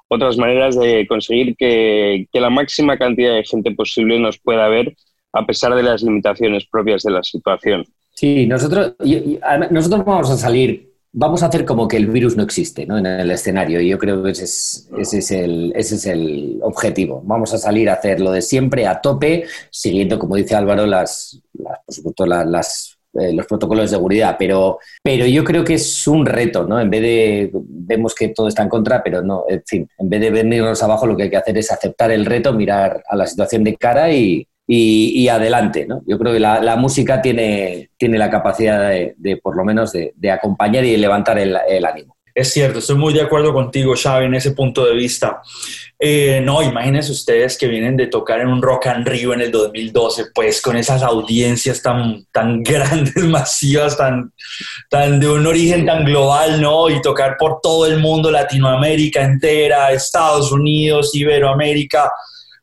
otras 0.08 0.36
maneras 0.36 0.78
de 0.78 1.06
conseguir 1.08 1.56
que, 1.56 2.28
la 2.32 2.50
máxima 2.50 2.96
cantidad 2.96 3.34
de 3.34 3.44
gente 3.44 3.72
posible 3.72 4.20
nos 4.20 4.38
pueda 4.38 4.68
ver 4.68 4.94
a 5.32 5.44
pesar 5.44 5.74
de 5.74 5.82
las 5.82 6.02
limitaciones 6.02 6.66
propias 6.66 7.02
de 7.02 7.10
la 7.10 7.22
situación. 7.22 7.84
Sí, 8.14 8.46
nosotros, 8.46 8.94
nosotros 9.70 10.04
vamos 10.04 10.30
a 10.30 10.36
salir, 10.36 10.94
vamos 11.12 11.42
a 11.42 11.46
hacer 11.46 11.66
como 11.66 11.86
que 11.86 11.98
el 11.98 12.06
virus 12.06 12.36
no 12.36 12.42
existe 12.42 12.86
¿no? 12.86 12.96
en 12.96 13.04
el 13.04 13.30
escenario 13.30 13.80
y 13.80 13.88
yo 13.88 13.98
creo 13.98 14.22
que 14.22 14.30
ese 14.30 14.44
es, 14.44 14.88
ese 14.96 15.18
es, 15.18 15.30
el, 15.32 15.72
ese 15.76 15.96
es 15.96 16.06
el 16.06 16.58
objetivo. 16.62 17.20
Vamos 17.24 17.52
a 17.52 17.58
salir 17.58 17.90
a 17.90 17.94
hacer 17.94 18.20
lo 18.20 18.30
de 18.30 18.40
siempre 18.40 18.86
a 18.86 19.00
tope, 19.00 19.44
siguiendo, 19.70 20.18
como 20.18 20.36
dice 20.36 20.54
Álvaro, 20.54 20.86
las, 20.86 21.42
las 21.52 21.80
por 21.84 21.94
supuesto, 21.94 22.26
las 22.26 22.95
eh, 23.20 23.32
los 23.32 23.46
protocolos 23.46 23.90
de 23.90 23.96
seguridad, 23.96 24.36
pero, 24.38 24.78
pero 25.02 25.26
yo 25.26 25.44
creo 25.44 25.64
que 25.64 25.74
es 25.74 26.06
un 26.06 26.26
reto, 26.26 26.64
¿no? 26.64 26.80
En 26.80 26.90
vez 26.90 27.02
de, 27.02 27.50
vemos 27.52 28.14
que 28.14 28.28
todo 28.28 28.48
está 28.48 28.62
en 28.62 28.68
contra, 28.68 29.02
pero 29.02 29.22
no, 29.22 29.44
en 29.48 29.62
fin, 29.66 29.88
en 29.98 30.08
vez 30.08 30.20
de 30.20 30.30
venirnos 30.30 30.82
abajo, 30.82 31.06
lo 31.06 31.16
que 31.16 31.24
hay 31.24 31.30
que 31.30 31.36
hacer 31.36 31.56
es 31.58 31.70
aceptar 31.70 32.10
el 32.10 32.24
reto, 32.24 32.52
mirar 32.52 33.02
a 33.08 33.16
la 33.16 33.26
situación 33.26 33.64
de 33.64 33.76
cara 33.76 34.12
y, 34.12 34.46
y, 34.66 35.28
adelante, 35.28 35.86
¿no? 35.86 36.02
Yo 36.06 36.18
creo 36.18 36.32
que 36.32 36.40
la, 36.40 36.76
música 36.76 37.22
tiene, 37.22 37.90
tiene 37.96 38.18
la 38.18 38.30
capacidad 38.30 38.90
de, 38.90 39.36
por 39.42 39.56
lo 39.56 39.64
menos, 39.64 39.92
de, 39.92 40.30
acompañar 40.30 40.84
y 40.84 40.92
de 40.92 40.98
levantar 40.98 41.38
el 41.38 41.84
ánimo. 41.84 42.15
Es 42.36 42.52
cierto, 42.52 42.80
estoy 42.80 42.96
muy 42.96 43.14
de 43.14 43.22
acuerdo 43.22 43.54
contigo, 43.54 43.94
Xavi, 43.96 44.26
en 44.26 44.34
ese 44.34 44.50
punto 44.50 44.84
de 44.84 44.94
vista. 44.94 45.40
Eh, 45.98 46.42
no, 46.44 46.62
imagínense 46.62 47.10
ustedes 47.10 47.56
que 47.56 47.66
vienen 47.66 47.96
de 47.96 48.08
tocar 48.08 48.40
en 48.40 48.48
un 48.48 48.60
Rock 48.60 48.88
and 48.88 49.08
Rio 49.08 49.32
en 49.32 49.40
el 49.40 49.50
2012, 49.50 50.26
pues 50.34 50.60
con 50.60 50.76
esas 50.76 51.02
audiencias 51.02 51.80
tan, 51.80 52.26
tan 52.30 52.62
grandes, 52.62 53.24
masivas, 53.24 53.96
tan, 53.96 54.34
tan 54.90 55.18
de 55.18 55.30
un 55.30 55.46
origen 55.46 55.86
tan 55.86 56.04
global, 56.04 56.60
¿no? 56.60 56.90
Y 56.90 57.00
tocar 57.00 57.38
por 57.38 57.60
todo 57.62 57.86
el 57.86 58.00
mundo, 58.00 58.30
Latinoamérica 58.30 59.22
entera, 59.22 59.90
Estados 59.92 60.52
Unidos, 60.52 61.14
Iberoamérica. 61.14 62.12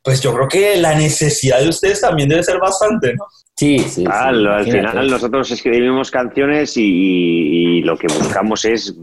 Pues 0.03 0.22
yo 0.22 0.36
creo 0.36 0.48
que 0.48 0.77
la 0.77 0.94
necesidad 0.94 1.60
de 1.62 1.70
ustedes 1.70 2.00
también 2.00 2.30
debe 2.30 2.44
ser 2.44 2.60
bastante, 2.60 3.15
¿no? 3.15 3.25
Sí, 3.56 3.80
sí. 3.80 4.03
al 4.10 4.65
final 4.65 5.10
nosotros 5.10 5.51
escribimos 5.51 6.10
canciones 6.10 6.74
y, 6.75 7.82
lo 7.84 7.98
que 7.98 8.08
buscamos 8.08 8.65
es 8.65 8.96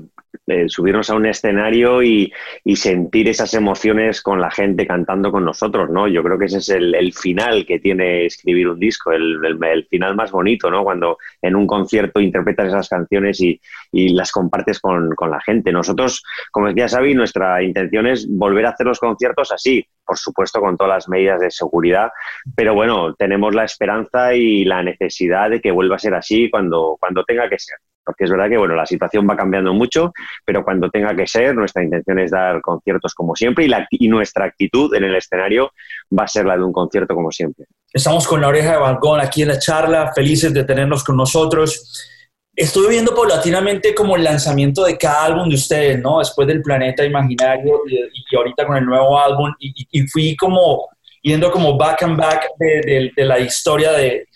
subirnos 0.68 1.10
a 1.10 1.14
un 1.14 1.26
escenario 1.26 2.02
y, 2.02 2.32
sentir 2.74 3.28
esas 3.28 3.52
emociones 3.52 4.22
con 4.22 4.40
la 4.40 4.50
gente 4.50 4.86
cantando 4.86 5.30
con 5.30 5.44
nosotros, 5.44 5.90
¿no? 5.90 6.08
Yo 6.08 6.22
creo 6.22 6.38
que 6.38 6.46
ese 6.46 6.58
es 6.58 6.68
el, 6.70 7.12
final 7.12 7.66
que 7.66 7.78
tiene 7.78 8.24
escribir 8.24 8.68
un 8.68 8.80
disco, 8.80 9.12
el, 9.12 9.86
final 9.90 10.16
más 10.16 10.30
bonito, 10.30 10.70
¿no? 10.70 10.82
Cuando 10.82 11.18
en 11.42 11.56
un 11.56 11.66
concierto 11.66 12.20
interpretas 12.20 12.68
esas 12.68 12.88
canciones 12.88 13.40
y, 13.40 13.60
las 13.92 14.32
compartes 14.32 14.80
con, 14.80 15.14
con, 15.14 15.30
la 15.30 15.40
gente. 15.40 15.72
Nosotros, 15.72 16.22
como 16.50 16.68
decía 16.68 16.88
Xavi, 16.88 17.14
nuestra 17.14 17.62
intención 17.62 18.06
es 18.06 18.26
volver 18.28 18.66
a 18.66 18.70
hacer 18.70 18.86
los 18.86 18.98
conciertos 18.98 19.52
así, 19.52 19.84
por 20.04 20.18
supuesto 20.18 20.60
con 20.60 20.76
todas 20.76 20.94
las 20.94 21.08
medidas 21.08 21.40
de 21.40 21.50
seguridad, 21.50 22.10
pero 22.56 22.74
bueno, 22.74 23.14
tenemos 23.14 23.54
la 23.54 23.64
esperanza 23.64 24.34
y 24.34 24.64
la 24.64 24.82
necesidad 24.82 25.50
de 25.50 25.60
que 25.60 25.70
vuelva 25.70 25.96
a 25.96 26.00
ser 26.00 26.14
así 26.14 26.50
cuando, 26.50 26.96
cuando 26.98 27.24
tenga 27.24 27.48
que 27.48 27.58
ser. 27.58 27.78
Porque 28.04 28.24
es 28.24 28.30
verdad 28.30 28.48
que 28.48 28.56
bueno, 28.56 28.74
la 28.74 28.86
situación 28.86 29.26
va 29.28 29.36
cambiando 29.36 29.72
mucho, 29.72 30.12
pero 30.44 30.64
cuando 30.64 30.90
tenga 30.90 31.14
que 31.14 31.26
ser, 31.26 31.54
nuestra 31.54 31.82
intención 31.82 32.18
es 32.18 32.30
dar 32.30 32.60
conciertos 32.60 33.14
como 33.14 33.34
siempre 33.36 33.64
y, 33.64 33.68
la, 33.68 33.86
y 33.90 34.08
nuestra 34.08 34.46
actitud 34.46 34.94
en 34.94 35.04
el 35.04 35.14
escenario 35.14 35.72
va 36.16 36.24
a 36.24 36.28
ser 36.28 36.46
la 36.46 36.56
de 36.56 36.64
un 36.64 36.72
concierto 36.72 37.14
como 37.14 37.30
siempre. 37.30 37.66
Estamos 37.92 38.26
con 38.26 38.40
la 38.40 38.48
oreja 38.48 38.72
de 38.72 38.78
balcón 38.78 39.20
aquí 39.20 39.42
en 39.42 39.48
la 39.48 39.58
charla, 39.58 40.12
felices 40.14 40.52
de 40.54 40.64
tenernos 40.64 41.04
con 41.04 41.16
nosotros. 41.16 42.06
Estuve 42.54 42.90
viendo 42.90 43.14
paulatinamente 43.14 43.94
como 43.94 44.16
el 44.16 44.24
lanzamiento 44.24 44.84
de 44.84 44.98
cada 44.98 45.24
álbum 45.26 45.48
de 45.48 45.54
ustedes, 45.54 46.00
¿no? 46.00 46.18
Después 46.18 46.48
del 46.48 46.62
Planeta 46.62 47.04
Imaginario 47.04 47.80
y, 47.86 48.36
ahorita 48.36 48.66
con 48.66 48.76
el 48.76 48.84
nuevo 48.84 49.18
álbum 49.18 49.52
y, 49.58 49.86
y 49.90 50.06
fui 50.08 50.36
como 50.36 50.88
yendo 51.22 51.50
como 51.50 51.76
back 51.76 52.02
and 52.02 52.16
back 52.16 52.48
de, 52.58 53.12
la 53.16 53.38
historia 53.38 53.92
de, 53.92 54.26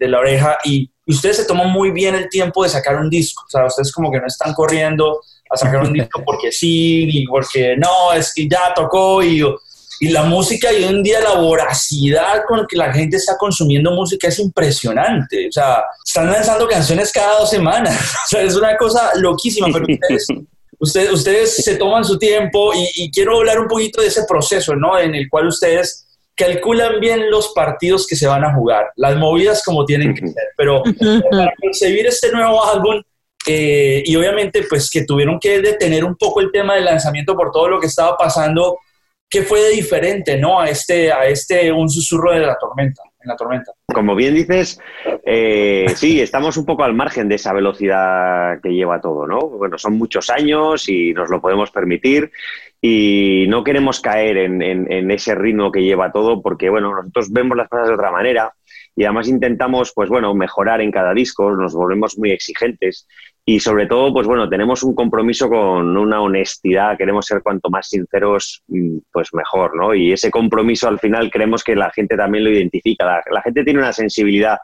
la 0.00 0.18
oreja 0.18 0.58
y 0.64 0.90
ustedes 1.06 1.36
se 1.36 1.44
toman 1.44 1.70
muy 1.70 1.90
bien 1.90 2.14
el 2.14 2.28
tiempo 2.28 2.64
de 2.64 2.70
sacar 2.70 2.96
un 2.96 3.08
disco, 3.08 3.44
o 3.46 3.50
sea, 3.50 3.66
ustedes 3.66 3.92
como 3.92 4.10
que 4.10 4.20
no 4.20 4.26
están 4.26 4.52
corriendo 4.54 5.20
a 5.48 5.56
sacar 5.56 5.82
un 5.82 5.92
disco 5.92 6.22
porque 6.24 6.50
sí, 6.50 7.06
ni 7.06 7.24
porque 7.26 7.76
no, 7.76 8.12
es 8.12 8.32
que 8.34 8.48
ya 8.48 8.74
tocó 8.74 9.22
y, 9.22 9.42
y 10.00 10.08
la 10.08 10.24
música 10.24 10.72
y 10.72 10.76
hoy 10.76 10.84
en 10.84 11.02
día 11.02 11.20
la 11.20 11.34
voracidad 11.34 12.42
con 12.48 12.66
que 12.66 12.76
la 12.76 12.92
gente 12.92 13.16
está 13.16 13.36
consumiendo 13.38 13.92
música 13.92 14.28
es 14.28 14.38
impresionante, 14.40 15.48
o 15.48 15.52
sea, 15.52 15.84
están 16.04 16.30
lanzando 16.30 16.66
canciones 16.66 17.12
cada 17.12 17.38
dos 17.38 17.50
semanas, 17.50 17.94
o 18.26 18.28
sea, 18.28 18.42
es 18.42 18.56
una 18.56 18.76
cosa 18.76 19.12
loquísima, 19.16 19.68
pero 19.72 19.86
ustedes... 19.88 20.26
Ustedes, 20.78 21.10
ustedes 21.10 21.54
se 21.54 21.76
toman 21.76 22.04
su 22.04 22.18
tiempo 22.18 22.74
y, 22.74 22.86
y, 22.96 23.10
quiero 23.10 23.38
hablar 23.38 23.58
un 23.58 23.66
poquito 23.66 24.02
de 24.02 24.08
ese 24.08 24.24
proceso, 24.28 24.76
¿no? 24.76 24.98
En 24.98 25.14
el 25.14 25.26
cual 25.30 25.46
ustedes 25.46 26.05
calculan 26.36 27.00
bien 27.00 27.30
los 27.30 27.52
partidos 27.54 28.06
que 28.06 28.14
se 28.14 28.26
van 28.26 28.44
a 28.44 28.54
jugar, 28.54 28.92
las 28.96 29.16
movidas 29.16 29.62
como 29.64 29.84
tienen 29.84 30.14
que 30.14 30.28
ser, 30.28 30.44
pero 30.56 30.82
para 31.30 31.52
concebir 31.60 32.06
este 32.06 32.30
nuevo 32.30 32.64
álbum 32.64 33.02
eh, 33.46 34.02
y 34.04 34.16
obviamente 34.16 34.64
pues 34.68 34.90
que 34.90 35.04
tuvieron 35.04 35.38
que 35.38 35.60
detener 35.60 36.04
un 36.04 36.16
poco 36.16 36.40
el 36.40 36.50
tema 36.50 36.74
del 36.74 36.84
lanzamiento 36.84 37.36
por 37.36 37.52
todo 37.52 37.68
lo 37.68 37.80
que 37.80 37.86
estaba 37.86 38.16
pasando, 38.16 38.78
¿qué 39.30 39.42
fue 39.42 39.60
de 39.60 39.70
diferente, 39.70 40.36
no? 40.36 40.60
A 40.60 40.68
este, 40.68 41.12
a 41.12 41.26
este, 41.26 41.72
un 41.72 41.88
susurro 41.88 42.32
de 42.32 42.40
la 42.40 42.56
tormenta, 42.58 43.02
en 43.20 43.28
la 43.28 43.36
tormenta. 43.36 43.72
Como 43.92 44.16
bien 44.16 44.34
dices, 44.34 44.80
eh, 45.24 45.86
sí, 45.94 46.20
estamos 46.20 46.56
un 46.56 46.66
poco 46.66 46.82
al 46.82 46.94
margen 46.94 47.28
de 47.28 47.36
esa 47.36 47.52
velocidad 47.52 48.60
que 48.60 48.70
lleva 48.70 49.00
todo, 49.00 49.26
¿no? 49.26 49.38
Bueno, 49.38 49.78
son 49.78 49.96
muchos 49.96 50.28
años 50.28 50.88
y 50.88 51.12
nos 51.14 51.30
lo 51.30 51.40
podemos 51.40 51.70
permitir 51.70 52.32
y 52.88 53.48
no 53.48 53.64
queremos 53.64 54.00
caer 54.00 54.36
en, 54.36 55.10
ese 55.10 55.34
ritmo 55.34 55.72
que 55.72 55.82
lleva 55.82 56.12
todo 56.12 56.40
porque, 56.40 56.70
bueno, 56.70 56.94
nosotros 56.94 57.32
vemos 57.32 57.56
las 57.56 57.68
cosas 57.68 57.88
de 57.88 57.94
otra 57.94 58.12
manera 58.12 58.52
y 58.94 59.02
además 59.02 59.26
intentamos, 59.26 59.92
pues 59.92 60.08
bueno, 60.08 60.32
mejorar 60.36 60.80
en 60.80 60.92
cada 60.92 61.12
disco, 61.12 61.50
nos 61.50 61.74
volvemos 61.74 62.16
muy 62.16 62.30
exigentes 62.30 63.08
y 63.44 63.58
sobre 63.58 63.86
todo, 63.86 64.12
pues 64.12 64.28
bueno, 64.28 64.48
tenemos 64.48 64.84
un 64.84 64.94
compromiso 64.94 65.48
con 65.48 65.96
una 65.96 66.20
honestidad, 66.20 66.96
queremos 66.96 67.26
ser 67.26 67.42
cuanto 67.42 67.70
más 67.70 67.88
sinceros, 67.88 68.62
mm, 68.68 68.98
pues 69.10 69.34
mejor, 69.34 69.76
¿no? 69.76 69.92
Y 69.92 70.12
ese 70.12 70.30
compromiso 70.30 70.86
al 70.86 71.00
final 71.00 71.28
creemos 71.28 71.64
que 71.64 71.74
la 71.74 71.90
gente 71.90 72.16
también 72.16 72.44
lo 72.44 72.50
identifica, 72.50 73.20
la 73.28 73.42
gente 73.42 73.64
tiene 73.64 73.80
una 73.80 73.92
sensibilidad 73.92 74.58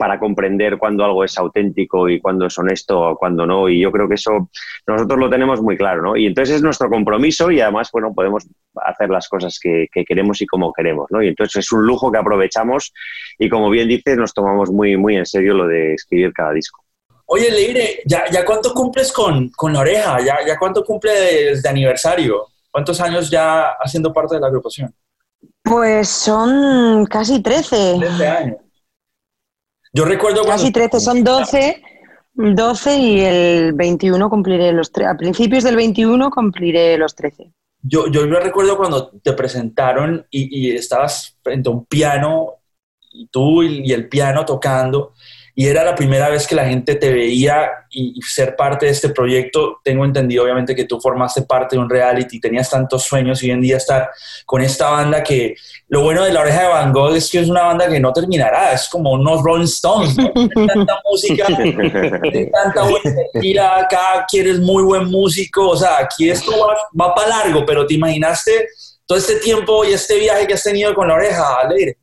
para 0.00 0.18
comprender 0.18 0.78
cuándo 0.78 1.04
algo 1.04 1.24
es 1.24 1.36
auténtico 1.36 2.08
y 2.08 2.22
cuándo 2.22 2.46
es 2.46 2.58
honesto 2.58 2.98
o 2.98 3.16
cuándo 3.18 3.44
no. 3.44 3.68
Y 3.68 3.80
yo 3.80 3.92
creo 3.92 4.08
que 4.08 4.14
eso 4.14 4.48
nosotros 4.86 5.20
lo 5.20 5.28
tenemos 5.28 5.60
muy 5.60 5.76
claro, 5.76 6.00
¿no? 6.00 6.16
Y 6.16 6.24
entonces 6.24 6.56
es 6.56 6.62
nuestro 6.62 6.88
compromiso 6.88 7.50
y 7.50 7.60
además, 7.60 7.90
bueno, 7.92 8.14
podemos 8.14 8.48
hacer 8.76 9.10
las 9.10 9.28
cosas 9.28 9.60
que, 9.60 9.88
queremos 9.92 10.40
y 10.40 10.46
como 10.46 10.72
queremos, 10.72 11.06
¿no? 11.10 11.22
Y 11.22 11.28
entonces 11.28 11.66
es 11.66 11.72
un 11.72 11.84
lujo 11.84 12.10
que 12.10 12.16
aprovechamos 12.16 12.94
y 13.38 13.50
como 13.50 13.68
bien 13.68 13.88
dices, 13.88 14.16
nos 14.16 14.32
tomamos 14.32 14.70
muy, 14.70 14.96
muy 14.96 15.18
en 15.18 15.26
serio 15.26 15.52
lo 15.52 15.66
de 15.66 15.92
escribir 15.92 16.32
cada 16.32 16.54
disco. 16.54 16.82
Oye, 17.26 17.50
Leire, 17.50 18.00
¿ya, 18.06 18.24
ya 18.32 18.42
cuánto 18.46 18.72
cumples 18.72 19.12
con, 19.12 19.50
con 19.50 19.74
la 19.74 19.80
oreja? 19.80 20.18
¿Ya, 20.20 20.38
¿Ya 20.46 20.56
cuánto 20.58 20.82
cumples 20.82 21.62
de 21.62 21.68
aniversario? 21.68 22.46
¿Cuántos 22.70 22.98
años 23.02 23.28
ya 23.28 23.72
haciendo 23.78 24.14
parte 24.14 24.36
de 24.36 24.40
la 24.40 24.46
agrupación? 24.46 24.94
Pues 25.62 26.08
son 26.08 27.04
casi 27.04 27.42
13. 27.42 27.96
13 27.98 28.28
años. 28.28 28.56
Yo 29.92 30.04
recuerdo 30.04 30.42
cuando... 30.42 30.62
Casi 30.62 30.72
13, 30.72 31.00
son 31.00 31.24
12, 31.24 31.82
12 32.34 32.96
y 32.96 33.20
el 33.20 33.72
21 33.72 34.30
cumpliré 34.30 34.72
los 34.72 34.92
13. 34.92 35.10
A 35.10 35.16
principios 35.16 35.64
del 35.64 35.76
21 35.76 36.30
cumpliré 36.30 36.96
los 36.96 37.14
13. 37.14 37.52
Yo, 37.82 38.08
yo 38.08 38.26
recuerdo 38.26 38.76
cuando 38.76 39.10
te 39.22 39.32
presentaron 39.32 40.26
y, 40.30 40.70
estabas 40.70 41.36
frente 41.42 41.68
a 41.68 41.72
un 41.72 41.86
piano, 41.86 42.56
y 43.12 43.26
tú 43.28 43.62
y 43.62 43.90
el 43.92 44.08
piano 44.08 44.44
tocando, 44.44 45.14
y 45.60 45.66
era 45.66 45.84
la 45.84 45.94
primera 45.94 46.30
vez 46.30 46.46
que 46.46 46.54
la 46.54 46.64
gente 46.64 46.94
te 46.94 47.12
veía 47.12 47.70
y, 47.90 48.18
ser 48.22 48.56
parte 48.56 48.86
de 48.86 48.92
este 48.92 49.10
proyecto. 49.10 49.78
Tengo 49.84 50.06
entendido, 50.06 50.44
obviamente, 50.44 50.74
que 50.74 50.86
tú 50.86 50.98
formaste 50.98 51.42
parte 51.42 51.76
de 51.76 51.82
un 51.82 51.90
reality, 51.90 52.40
tenías 52.40 52.70
tantos 52.70 53.02
sueños 53.02 53.42
y 53.42 53.48
hoy 53.48 53.52
en 53.52 53.60
día 53.60 53.76
estar 53.76 54.08
con 54.46 54.62
esta 54.62 54.88
banda 54.88 55.22
que 55.22 55.54
lo 55.88 56.00
bueno 56.00 56.24
de 56.24 56.32
La 56.32 56.40
Oreja 56.40 56.62
de 56.62 56.68
Van 56.68 56.94
Gogh 56.94 57.14
es 57.14 57.30
que 57.30 57.40
es 57.40 57.50
una 57.50 57.64
banda 57.64 57.90
que 57.90 58.00
no 58.00 58.10
terminará, 58.10 58.72
es 58.72 58.88
como 58.88 59.12
unos 59.12 59.42
Rolling 59.42 59.64
Stones, 59.64 60.16
¿no? 60.16 60.32
tanta 60.66 60.98
música, 61.10 61.46
tanta 61.46 62.82
buena 62.84 63.20
energía, 63.34 63.80
acá 63.80 64.24
quieres 64.30 64.60
muy 64.60 64.82
buen 64.82 65.10
músico, 65.10 65.68
o 65.68 65.76
sea, 65.76 65.98
aquí 65.98 66.30
esto 66.30 66.52
va, 66.52 66.74
va 66.98 67.14
para 67.14 67.28
largo, 67.28 67.66
pero 67.66 67.86
te 67.86 67.92
imaginaste 67.92 68.66
todo 69.04 69.18
este 69.18 69.36
tiempo 69.36 69.84
y 69.84 69.92
este 69.92 70.18
viaje 70.20 70.46
que 70.46 70.54
has 70.54 70.62
tenido 70.62 70.94
con 70.94 71.06
La 71.06 71.16
Oreja, 71.16 71.56
Alegre. 71.56 71.98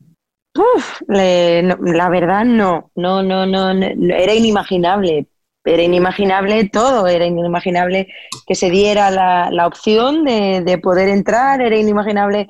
Uf, 0.57 1.01
la 1.07 2.09
verdad 2.09 2.43
no, 2.43 2.91
no, 2.95 3.21
no, 3.21 3.45
no, 3.45 3.71
era 3.71 4.33
inimaginable, 4.33 5.27
era 5.63 5.83
inimaginable 5.83 6.69
todo, 6.69 7.07
era 7.07 7.25
inimaginable 7.25 8.07
que 8.45 8.55
se 8.55 8.69
diera 8.69 9.11
la, 9.11 9.67
opción 9.67 10.23
de, 10.23 10.79
poder 10.81 11.09
entrar, 11.09 11.61
era 11.61 11.77
inimaginable 11.77 12.47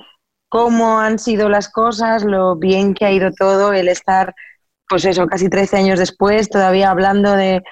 cómo 0.49 0.99
han 0.99 1.19
sido 1.19 1.49
las 1.49 1.69
cosas, 1.69 2.23
lo 2.23 2.55
bien 2.55 2.93
que 2.93 3.05
ha 3.05 3.11
ido 3.11 3.31
todo, 3.31 3.73
el 3.73 3.89
estar, 3.89 4.33
pues 4.87 5.03
eso, 5.05 5.27
casi 5.27 5.49
13 5.49 5.77
años 5.77 5.99
después, 5.99 6.49
todavía 6.49 6.91
hablando 6.91 7.33
de, 7.33 7.63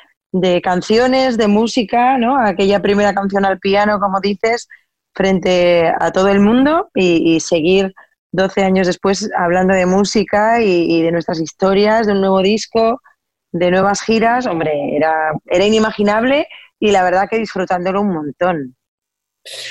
canciones, 0.62 1.38
de 1.38 1.48
música, 1.48 2.18
¿no? 2.18 2.38
Aquella 2.38 2.82
primera 2.82 3.14
canción 3.14 3.46
al 3.46 3.60
piano, 3.60 4.00
como 4.02 4.20
dices, 4.20 4.68
frente 5.14 5.94
a 5.98 6.12
todo 6.12 6.28
el 6.28 6.42
mundo 6.42 6.90
y 6.94 7.40
seguir 7.40 7.94
12 8.36 8.64
años 8.64 8.88
después 8.88 9.30
hablando 9.38 9.74
de 9.74 9.86
música 9.86 10.62
y, 10.62 11.02
de 11.02 11.12
nuestras 11.12 11.40
historias, 11.40 12.08
de 12.08 12.14
un 12.14 12.22
nuevo 12.22 12.42
disco, 12.42 13.02
de 13.52 13.72
nuevas 13.72 14.02
giras, 14.02 14.46
hombre, 14.46 14.96
era, 14.96 15.32
era 15.46 15.66
inimaginable 15.66 16.48
y 16.80 16.92
la 16.92 17.04
verdad 17.04 17.28
que 17.30 17.38
disfrutándolo 17.38 18.02
un 18.02 18.14
montón. 18.14 18.76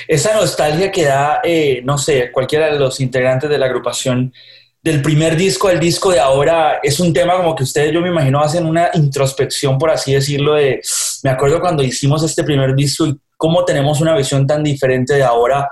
Esa 0.06 0.34
nostalgia 0.34 0.90
que 0.90 1.04
da, 1.04 1.40
eh, 1.42 1.82
no 1.84 1.98
sé, 1.98 2.30
cualquiera 2.30 2.72
de 2.72 2.78
los 2.78 3.00
integrantes 3.00 3.50
de 3.50 3.58
la 3.58 3.66
agrupación, 3.66 4.32
del 4.80 5.00
primer 5.00 5.34
disco 5.34 5.68
al 5.68 5.80
disco 5.80 6.10
de 6.10 6.20
ahora, 6.20 6.78
es 6.82 7.00
un 7.00 7.12
tema 7.12 7.36
como 7.36 7.54
que 7.54 7.62
ustedes, 7.62 7.90
yo 7.92 8.02
me 8.02 8.08
imagino, 8.08 8.40
hacen 8.40 8.66
una 8.66 8.90
introspección, 8.92 9.78
por 9.78 9.90
así 9.90 10.12
decirlo, 10.12 10.54
de, 10.54 10.80
me 11.22 11.30
acuerdo 11.30 11.58
cuando 11.58 11.82
hicimos 11.82 12.22
este 12.22 12.44
primer 12.44 12.74
disco 12.74 13.06
y 13.06 13.18
cómo 13.36 13.64
tenemos 13.64 14.00
una 14.02 14.14
visión 14.14 14.46
tan 14.46 14.62
diferente 14.62 15.14
de 15.14 15.22
ahora 15.22 15.68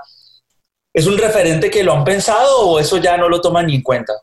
¿Es 0.93 1.07
un 1.07 1.17
referente 1.17 1.71
que 1.71 1.83
lo 1.83 1.93
han 1.93 2.03
pensado 2.03 2.69
o 2.69 2.79
eso 2.79 2.97
ya 2.97 3.17
no 3.17 3.27
lo 3.27 3.41
toman 3.41 3.65
ni 3.65 3.75
en 3.75 3.81
cuenta? 3.81 4.13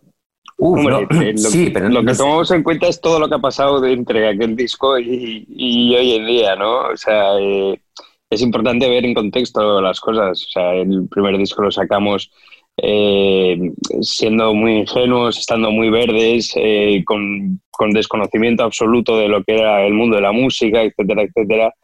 lo, 0.61 1.07
sí, 1.37 1.71
pero 1.71 1.89
lo 1.89 2.05
que 2.05 2.15
tomamos 2.15 2.51
en 2.51 2.63
cuenta 2.63 2.87
es 2.87 3.01
todo 3.01 3.19
lo 3.19 3.29
que 3.29 3.35
ha 3.35 3.41
pasado 3.41 3.85
entre 3.87 4.29
aquel 4.29 4.55
disco 4.55 4.99
y, 4.99 5.95
hoy 5.97 6.13
en 6.13 6.27
día, 6.27 6.55
¿no? 6.55 6.89
O 6.89 6.97
sea, 6.97 7.39
eh, 7.41 7.81
es 8.29 8.43
importante 8.43 8.89
ver 8.89 9.05
en 9.05 9.15
contexto 9.15 9.81
las 9.81 10.01
cosas. 10.01 10.43
O 10.43 10.51
sea, 10.51 10.75
el 10.75 11.09
primer 11.09 11.37
disco 11.39 11.63
lo 11.63 11.71
sacamos 11.71 12.31
eh, 12.77 13.59
siendo 14.03 14.55
muy 14.55 14.79
ingenuos, 14.79 15.39
estando 15.39 15.71
muy 15.71 15.91
verdes, 15.91 16.53
eh, 16.57 17.03
con, 17.05 17.61
con, 17.71 17.91
desconocimiento 17.91 18.63
absoluto 18.63 19.19
de 19.19 19.29
lo 19.29 19.43
que 19.43 19.55
era 19.55 19.87
el 19.87 19.95
mundo 19.95 20.17
de 20.17 20.23
la 20.23 20.33
música, 20.33 20.83
etcétera, 20.83 21.23
etcétera. 21.23 21.75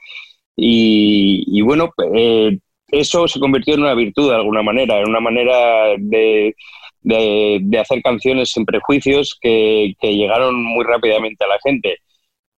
Y, 0.54 1.44
y 1.48 1.62
bueno, 1.62 1.92
eso 2.88 3.26
se 3.28 3.40
convirtió 3.40 3.74
en 3.74 3.82
una 3.82 3.94
virtud 3.94 4.30
de 4.30 4.36
alguna 4.36 4.62
manera, 4.62 5.00
en 5.00 5.08
una 5.08 5.20
manera 5.20 5.96
de, 5.98 6.54
hacer 7.78 8.02
canciones 8.02 8.50
sin 8.50 8.64
prejuicios 8.64 9.36
que, 9.40 9.94
llegaron 10.02 10.62
muy 10.62 10.84
rápidamente 10.84 11.44
a 11.44 11.48
la 11.48 11.58
gente. 11.64 11.98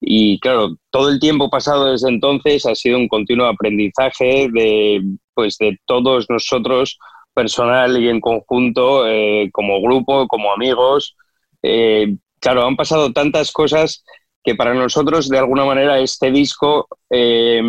Y 0.01 0.39
claro, 0.41 0.77
todo 0.91 1.09
el 1.11 1.21
tiempo 1.21 1.49
pasado 1.51 1.91
desde 1.93 2.09
entonces 2.11 2.67
ha 2.67 2.75
sido 2.75 2.99
un 2.99 3.09
continuo 3.09 3.47
aprendizaje 3.47 4.49
de, 4.53 5.03
pues, 5.35 5.57
de 5.59 5.79
todos 5.87 6.27
nosotros, 6.29 6.99
personal 7.35 8.03
y 8.03 8.09
en 8.09 8.21
conjunto, 8.21 9.07
eh, 9.09 9.51
como 9.53 9.81
grupo, 9.81 10.27
como 10.29 10.53
amigos. 10.53 11.17
Eh, 11.63 12.17
claro, 12.41 12.67
han 12.67 12.77
pasado 12.77 13.13
tantas 13.13 13.53
cosas 13.53 14.05
que 14.45 14.55
para 14.55 14.75
nosotros, 14.75 15.29
de 15.29 15.39
alguna 15.39 15.65
manera, 15.65 15.99
este 15.99 16.31
disco 16.31 16.89
eh, 17.11 17.63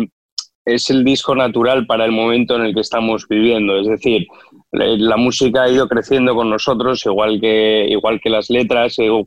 es 0.68 0.90
el 0.90 1.04
disco 1.04 1.34
natural 1.34 1.86
para 1.86 2.04
el 2.04 2.12
momento 2.12 2.56
en 2.56 2.66
el 2.66 2.74
que 2.74 2.80
estamos 2.80 3.26
viviendo. 3.28 3.78
Es 3.78 3.86
decir, 3.86 4.26
la 4.70 5.16
música 5.16 5.62
ha 5.62 5.70
ido 5.70 5.88
creciendo 5.88 6.34
con 6.34 6.50
nosotros, 6.50 7.04
igual 7.06 7.40
que, 7.40 7.86
igual 7.88 8.20
que 8.20 8.30
las 8.30 8.50
letras. 8.50 8.96
Quiero 8.96 9.24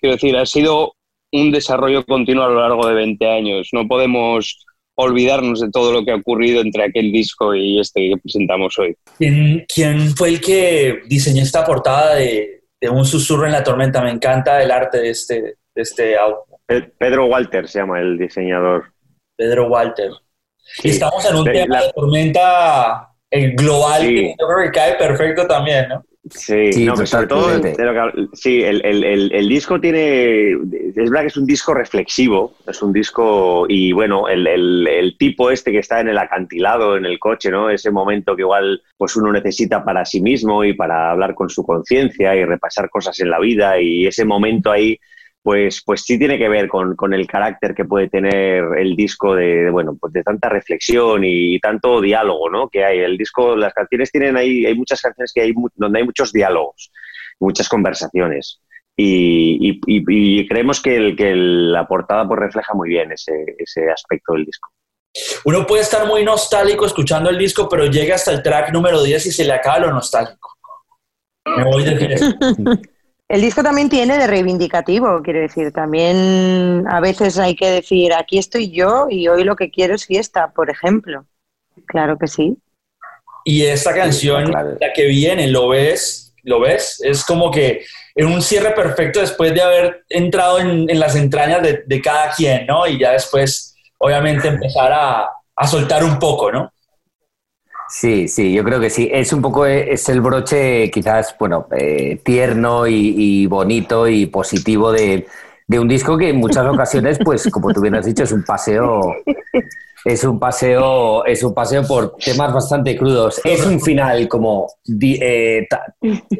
decir, 0.00 0.36
ha 0.36 0.46
sido 0.46 0.94
un 1.32 1.50
desarrollo 1.50 2.04
continuo 2.04 2.44
a 2.44 2.48
lo 2.48 2.60
largo 2.60 2.86
de 2.86 2.94
20 2.94 3.26
años. 3.28 3.68
No 3.72 3.86
podemos 3.86 4.64
olvidarnos 4.94 5.60
de 5.60 5.70
todo 5.70 5.92
lo 5.92 6.04
que 6.04 6.12
ha 6.12 6.16
ocurrido 6.16 6.60
entre 6.60 6.84
aquel 6.84 7.12
disco 7.12 7.54
y 7.54 7.78
este 7.78 8.10
que 8.10 8.16
presentamos 8.16 8.78
hoy. 8.78 8.96
¿Quién, 9.18 9.64
quién 9.72 10.16
fue 10.16 10.28
el 10.28 10.40
que 10.40 11.02
diseñó 11.06 11.42
esta 11.42 11.64
portada 11.64 12.14
de, 12.14 12.64
de, 12.80 12.88
Un 12.88 13.04
susurro 13.04 13.46
en 13.46 13.52
la 13.52 13.64
tormenta? 13.64 14.02
Me 14.02 14.10
encanta 14.10 14.62
el 14.62 14.70
arte 14.70 14.98
de 14.98 15.10
este, 15.10 15.42
de 15.42 15.82
este 15.82 16.16
álbum. 16.16 16.40
Pedro 16.98 17.26
Walter 17.26 17.68
se 17.68 17.80
llama 17.80 18.00
el 18.00 18.16
diseñador. 18.16 18.92
Pedro 19.36 19.68
Walter. 19.68 20.10
Sí. 20.62 20.90
Estamos 20.90 21.24
en 21.28 21.36
un 21.36 21.44
de, 21.44 21.52
tema 21.52 21.80
la... 21.80 21.86
de 21.86 21.92
tormenta 21.92 23.08
el 23.30 23.54
global 23.54 24.02
sí. 24.02 24.14
que 24.14 24.34
yo 24.38 24.46
creo 24.46 24.64
que 24.64 24.70
cae 24.70 24.94
perfecto 24.94 25.46
también, 25.46 25.88
¿no? 25.88 26.04
Sí, 26.30 26.72
sí 26.72 26.84
no, 26.84 26.94
pero 26.94 27.06
sobre 27.06 27.26
todo, 27.26 27.48
sí, 28.32 28.62
el, 28.62 28.80
el, 28.86 29.02
el, 29.02 29.32
el, 29.32 29.48
disco 29.48 29.80
tiene, 29.80 30.52
es 30.52 31.10
verdad 31.10 31.22
que 31.22 31.26
es 31.26 31.36
un 31.36 31.46
disco 31.46 31.74
reflexivo, 31.74 32.54
es 32.64 32.80
un 32.80 32.92
disco, 32.92 33.66
y 33.68 33.90
bueno, 33.90 34.28
el, 34.28 35.16
tipo 35.18 35.50
este 35.50 35.72
que 35.72 35.80
está 35.80 35.98
en 35.98 36.08
el 36.08 36.18
acantilado, 36.18 36.96
en 36.96 37.06
el 37.06 37.18
coche, 37.18 37.50
¿no? 37.50 37.70
Ese 37.70 37.90
momento 37.90 38.36
que 38.36 38.42
igual 38.42 38.80
pues 38.96 39.16
uno 39.16 39.32
necesita 39.32 39.84
para 39.84 40.04
sí 40.04 40.20
mismo 40.20 40.64
y 40.64 40.74
para 40.74 41.10
hablar 41.10 41.34
con 41.34 41.50
su 41.50 41.64
conciencia 41.64 42.36
y 42.36 42.44
repasar 42.44 42.88
cosas 42.88 43.18
en 43.18 43.28
la 43.28 43.40
vida, 43.40 43.80
y 43.80 44.06
ese 44.06 44.24
momento 44.24 44.70
ahí 44.70 45.00
pues, 45.42 45.82
pues 45.84 46.02
sí 46.02 46.18
tiene 46.18 46.38
que 46.38 46.48
ver 46.48 46.68
con, 46.68 46.94
con, 46.94 47.12
el 47.12 47.26
carácter 47.26 47.74
que 47.74 47.84
puede 47.84 48.08
tener 48.08 48.64
el 48.78 48.94
disco 48.94 49.34
de, 49.34 49.64
de, 49.64 49.70
bueno, 49.70 49.96
pues 50.00 50.12
de 50.12 50.22
tanta 50.22 50.48
reflexión 50.48 51.24
y, 51.24 51.56
y, 51.56 51.60
tanto 51.60 52.00
diálogo, 52.00 52.48
¿no? 52.48 52.68
Que 52.68 52.84
hay. 52.84 53.00
El 53.00 53.18
disco, 53.18 53.56
las 53.56 53.74
canciones 53.74 54.12
tienen 54.12 54.36
ahí, 54.36 54.64
hay 54.64 54.74
muchas 54.74 55.00
canciones 55.00 55.32
que 55.32 55.40
hay 55.40 55.52
donde 55.74 55.98
hay 55.98 56.04
muchos 56.04 56.32
diálogos, 56.32 56.92
muchas 57.40 57.68
conversaciones. 57.68 58.60
Y, 58.96 59.70
y, 59.70 59.80
y 59.86 60.46
creemos 60.46 60.80
que, 60.80 60.96
el, 60.96 61.16
que 61.16 61.34
la 61.34 61.86
portada 61.88 62.28
pues 62.28 62.38
refleja 62.38 62.74
muy 62.74 62.90
bien 62.90 63.10
ese, 63.10 63.32
ese 63.58 63.90
aspecto 63.90 64.34
del 64.34 64.44
disco. 64.44 64.70
Uno 65.44 65.66
puede 65.66 65.82
estar 65.82 66.06
muy 66.06 66.24
nostálgico 66.24 66.86
escuchando 66.86 67.30
el 67.30 67.38
disco, 67.38 67.68
pero 67.68 67.86
llega 67.86 68.14
hasta 68.14 68.32
el 68.32 68.42
track 68.42 68.72
número 68.72 69.02
10 69.02 69.26
y 69.26 69.32
se 69.32 69.44
le 69.44 69.52
acaba 69.52 69.80
lo 69.80 69.92
nostálgico. 69.92 70.56
Me 71.44 71.64
voy 71.64 71.84
de 71.84 71.94
El 73.32 73.40
disco 73.40 73.62
también 73.62 73.88
tiene 73.88 74.18
de 74.18 74.26
reivindicativo, 74.26 75.22
quiero 75.22 75.40
decir, 75.40 75.72
también 75.72 76.84
a 76.86 77.00
veces 77.00 77.38
hay 77.38 77.56
que 77.56 77.70
decir, 77.70 78.12
aquí 78.12 78.36
estoy 78.36 78.70
yo 78.70 79.06
y 79.08 79.26
hoy 79.26 79.42
lo 79.42 79.56
que 79.56 79.70
quiero 79.70 79.94
es 79.94 80.04
fiesta, 80.04 80.52
por 80.54 80.68
ejemplo. 80.68 81.24
Claro 81.86 82.18
que 82.18 82.26
sí. 82.26 82.58
Y 83.46 83.62
esta 83.62 83.94
canción, 83.94 84.44
claro. 84.44 84.76
la 84.78 84.92
que 84.92 85.06
viene, 85.06 85.46
¿lo 85.46 85.68
ves? 85.68 86.34
¿Lo 86.42 86.60
ves? 86.60 87.00
Es 87.02 87.24
como 87.24 87.50
que 87.50 87.86
en 88.14 88.26
un 88.26 88.42
cierre 88.42 88.72
perfecto 88.72 89.20
después 89.20 89.54
de 89.54 89.62
haber 89.62 90.04
entrado 90.10 90.58
en, 90.58 90.90
en 90.90 91.00
las 91.00 91.16
entrañas 91.16 91.62
de, 91.62 91.84
de, 91.86 92.02
cada 92.02 92.32
quien, 92.32 92.66
¿no? 92.66 92.86
Y 92.86 92.98
ya 92.98 93.12
después, 93.12 93.74
obviamente, 93.96 94.46
empezar 94.46 94.92
a, 94.92 95.26
a 95.56 95.66
soltar 95.66 96.04
un 96.04 96.18
poco, 96.18 96.52
¿no? 96.52 96.70
Sí, 97.94 98.26
sí, 98.26 98.54
yo 98.54 98.64
creo 98.64 98.80
que 98.80 98.88
sí. 98.88 99.10
Es 99.12 99.34
un 99.34 99.42
poco, 99.42 99.66
es 99.66 100.08
el 100.08 100.22
broche 100.22 100.90
quizás, 100.90 101.36
bueno, 101.38 101.66
eh, 101.76 102.18
tierno 102.24 102.86
y, 102.86 103.46
bonito 103.46 104.08
y 104.08 104.24
positivo 104.26 104.90
de, 104.90 105.26
un 105.68 105.88
disco 105.88 106.16
que 106.16 106.30
en 106.30 106.36
muchas 106.36 106.66
ocasiones, 106.66 107.18
pues, 107.22 107.46
como 107.50 107.70
tú 107.70 107.82
bien 107.82 107.94
has 107.94 108.06
dicho, 108.06 108.22
es 108.24 108.32
un 108.32 108.44
paseo, 108.44 109.16
es 110.06 110.24
un 110.24 110.40
paseo, 110.40 111.26
es 111.26 111.42
un 111.44 111.52
paseo 111.52 111.86
por 111.86 112.16
temas 112.16 112.54
bastante 112.54 112.96
crudos. 112.96 113.42
Es 113.44 113.66
un 113.66 113.78
final 113.78 114.26
como, 114.26 114.68
eh, 115.02 115.68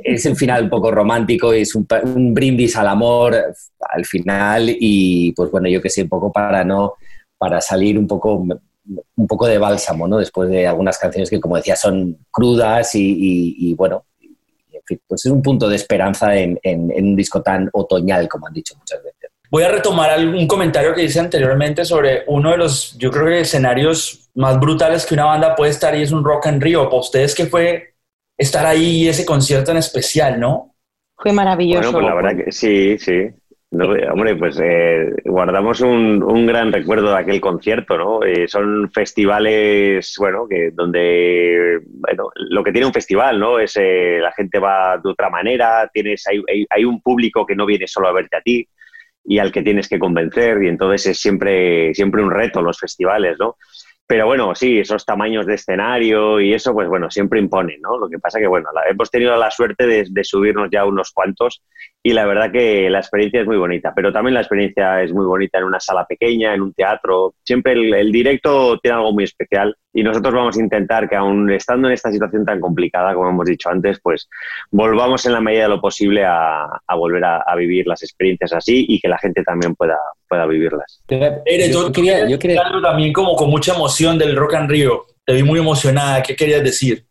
es 0.05 0.25
el 0.25 0.37
final 0.37 0.65
un 0.65 0.71
poco 0.71 0.91
romántico, 0.91 1.53
es 1.53 1.75
un, 1.75 1.87
un 2.15 2.33
brindis 2.33 2.77
al 2.77 2.89
amor 2.89 3.37
al 3.79 4.05
final 4.07 4.75
y, 4.81 5.33
pues 5.33 5.51
bueno, 5.51 5.69
yo 5.69 5.83
que 5.83 5.91
sé, 5.91 6.05
un 6.05 6.09
poco 6.09 6.33
para 6.33 6.65
no, 6.65 6.95
para 7.37 7.61
salir 7.61 7.99
un 7.99 8.07
poco 8.07 8.43
un 9.17 9.27
poco 9.27 9.47
de 9.47 9.59
bálsamo, 9.59 10.09
¿no? 10.09 10.19
Después 10.19 10.51
de 10.51 10.67
algunas 10.67 10.99
canciones 10.99 11.31
que, 11.31 11.41
como 11.41 11.57
decía, 11.57 11.77
son 11.77 12.19
crudas 12.31 12.95
y, 12.95 13.01
y, 13.01 13.71
y 13.71 13.75
bueno, 13.75 14.07
en 14.21 14.81
fin, 14.85 15.01
pues 15.07 15.25
es 15.25 15.33
un 15.33 15.43
punto 15.43 15.69
de 15.69 15.77
esperanza 15.77 16.37
en, 16.37 16.59
en, 16.63 16.91
en, 16.91 17.07
un 17.07 17.17
disco 17.17 17.43
tan 17.43 17.69
otoñal, 17.73 18.29
como 18.29 18.47
han 18.47 18.53
dicho 18.53 18.75
muchas 18.77 19.03
veces. 19.03 19.31
Voy 19.51 19.65
a 19.65 19.69
retomar 19.69 20.11
algún 20.11 20.47
comentario 20.47 20.95
que 20.95 21.05
hice 21.05 21.21
anteriormente 21.21 21.85
sobre 21.85 22.25
uno 22.27 22.53
de 22.53 22.57
los, 22.57 22.97
yo 22.97 23.11
creo 23.11 23.27
que 23.27 23.41
escenarios 23.41 24.31
más 24.35 24.59
brutales 24.59 25.05
que 25.05 25.15
una 25.15 25.27
banda 25.27 25.55
puede 25.55 25.71
estar 25.71 25.95
y 25.95 26.03
es 26.03 26.11
un 26.11 26.25
Rock 26.25 26.47
and 26.47 26.63
Rio. 26.63 26.85
Para 26.85 27.01
ustedes, 27.01 27.35
¿qué 27.35 27.47
fue 27.47 27.95
estar 28.37 28.65
ahí 28.65 29.03
y 29.03 29.09
ese 29.09 29.27
concierto 29.27 29.71
en 29.71 29.77
especial, 29.77 30.41
no? 30.41 30.75
Fue 31.17 31.33
maravilloso. 31.33 31.93
Bueno, 31.93 31.99
pues 31.99 32.07
la 32.07 32.15
verdad 32.15 32.45
que 32.45 32.51
sí, 32.51 32.99
sí. 32.99 33.29
No, 33.73 33.87
hombre, 33.87 34.37
pues 34.37 34.61
eh, 34.63 35.11
guardamos 35.25 35.81
un, 35.81 36.23
un, 36.23 36.45
gran 36.45 36.71
recuerdo 36.71 37.09
de 37.09 37.17
aquel 37.17 37.41
concierto, 37.41 37.97
¿no? 37.97 38.23
Eh, 38.23 38.47
son 38.47 38.91
festivales, 38.93 40.15
bueno, 40.19 40.47
que 40.47 40.73
donde, 40.73 41.81
bueno, 41.87 42.29
lo 42.37 42.63
que 42.63 42.71
tiene 42.71 42.87
un 42.87 42.93
festival, 42.93 43.41
¿no? 43.41 43.59
Es 43.59 43.75
eh, 43.81 44.19
la 44.21 44.31
gente 44.33 44.59
va 44.59 44.99
de 45.03 45.09
otra 45.09 45.31
manera, 45.31 45.89
tienes, 45.91 46.23
hay, 46.27 46.67
hay, 46.69 46.85
un 46.85 47.01
público 47.01 47.47
que 47.47 47.57
no 47.57 47.65
viene 47.65 47.89
solo 47.89 48.09
a 48.09 48.13
verte 48.13 48.37
a 48.37 48.43
ti 48.43 48.69
y 49.25 49.39
al 49.39 49.51
que 49.51 49.63
tienes 49.63 49.89
que 49.89 49.99
convencer 49.99 50.63
y 50.63 50.69
entonces 50.69 51.07
es 51.07 51.19
siempre, 51.19 51.95
siempre 51.95 52.23
un 52.23 52.31
reto 52.31 52.61
los 52.61 52.79
festivales, 52.79 53.39
¿no? 53.39 53.57
Pero 54.07 54.27
bueno, 54.27 54.55
sí, 54.55 54.79
esos 54.79 55.07
tamaños 55.07 55.47
de 55.47 55.55
escenario 55.55 56.39
y 56.39 56.53
eso, 56.53 56.75
pues 56.75 56.87
bueno, 56.87 57.11
siempre 57.11 57.41
imponen, 57.41 57.81
¿no? 57.81 57.97
Lo 57.97 58.11
que 58.11 58.19
pasa 58.19 58.39
que, 58.39 58.47
bueno, 58.47 58.69
la, 58.75 58.83
hemos 58.91 59.11
tenido 59.11 59.35
la 59.39 59.51
suerte 59.51 59.87
de, 59.87 60.25
subirnos 60.25 60.69
ya 60.71 60.85
unos 60.85 61.13
cuantos 61.13 61.63
y 62.05 62.13
la 62.13 62.27
verdad 62.27 62.51
que 62.51 62.91
la 62.91 62.99
experiencia 62.99 63.41
es 63.41 63.47
muy 63.47 63.57
bonita, 63.57 63.93
pero 63.95 64.13
también 64.13 64.35
la 64.35 64.41
experiencia 64.41 65.03
es 65.03 65.13
muy 65.13 65.25
bonita 65.25 65.59
en 65.59 65.65
una 65.65 65.79
sala 65.79 66.05
pequeña, 66.05 66.53
en 66.53 66.63
un 66.63 66.75
teatro. 66.75 67.35
Siempre 67.45 67.73
el, 67.73 67.95
el 67.95 68.11
directo 68.11 68.79
tiene 68.81 68.97
algo 68.97 69.13
muy 69.13 69.25
especial 69.25 69.77
y 69.93 70.03
nosotros 70.03 70.35
vamos 70.35 70.57
a 70.57 70.61
intentar 70.61 71.09
que 71.09 71.15
aún 71.15 71.51
estando 71.51 71.87
en 71.87 71.95
esta 71.95 72.11
situación 72.11 72.45
tan 72.45 72.61
complicada, 72.61 73.15
como 73.15 73.29
hemos 73.29 73.47
dicho 73.47 73.69
antes, 73.69 74.01
pues 74.03 74.29
volvamos 74.71 75.25
en 75.27 75.33
la 75.33 75.41
medida 75.41 75.65
de 75.65 75.69
lo 75.69 75.81
posible 75.81 76.25
a, 76.25 76.65
a 76.65 76.95
volver 76.97 77.25
a, 77.25 77.43
a, 77.47 77.55
vivir 77.55 77.87
las 77.87 78.03
experiencias 78.03 78.53
así 78.53 78.85
y 78.89 78.99
que 78.99 79.09
la 79.09 79.19
gente 79.19 79.45
también 79.45 79.77
pueda, 79.77 79.99
pueda 80.29 80.47
vivirlas. 80.47 81.03
Ere, 81.09 81.71
yo, 81.71 81.93
quería, 81.93 82.29
yo 82.29 82.39
quería... 82.39 82.63
también 82.83 83.13
como 83.13 83.37
con 83.37 83.49
mucha 83.49 83.75
emoción 83.75 84.19
del 84.19 84.35
Rock 84.35 84.55
and 84.55 84.71
Rio. 84.71 85.05
Te 85.25 85.35
vi 85.35 85.45
muy 85.45 85.61
emocionada. 85.61 86.21
¿Qué 86.21 86.35
querías 86.35 86.65
decir? 86.65 87.05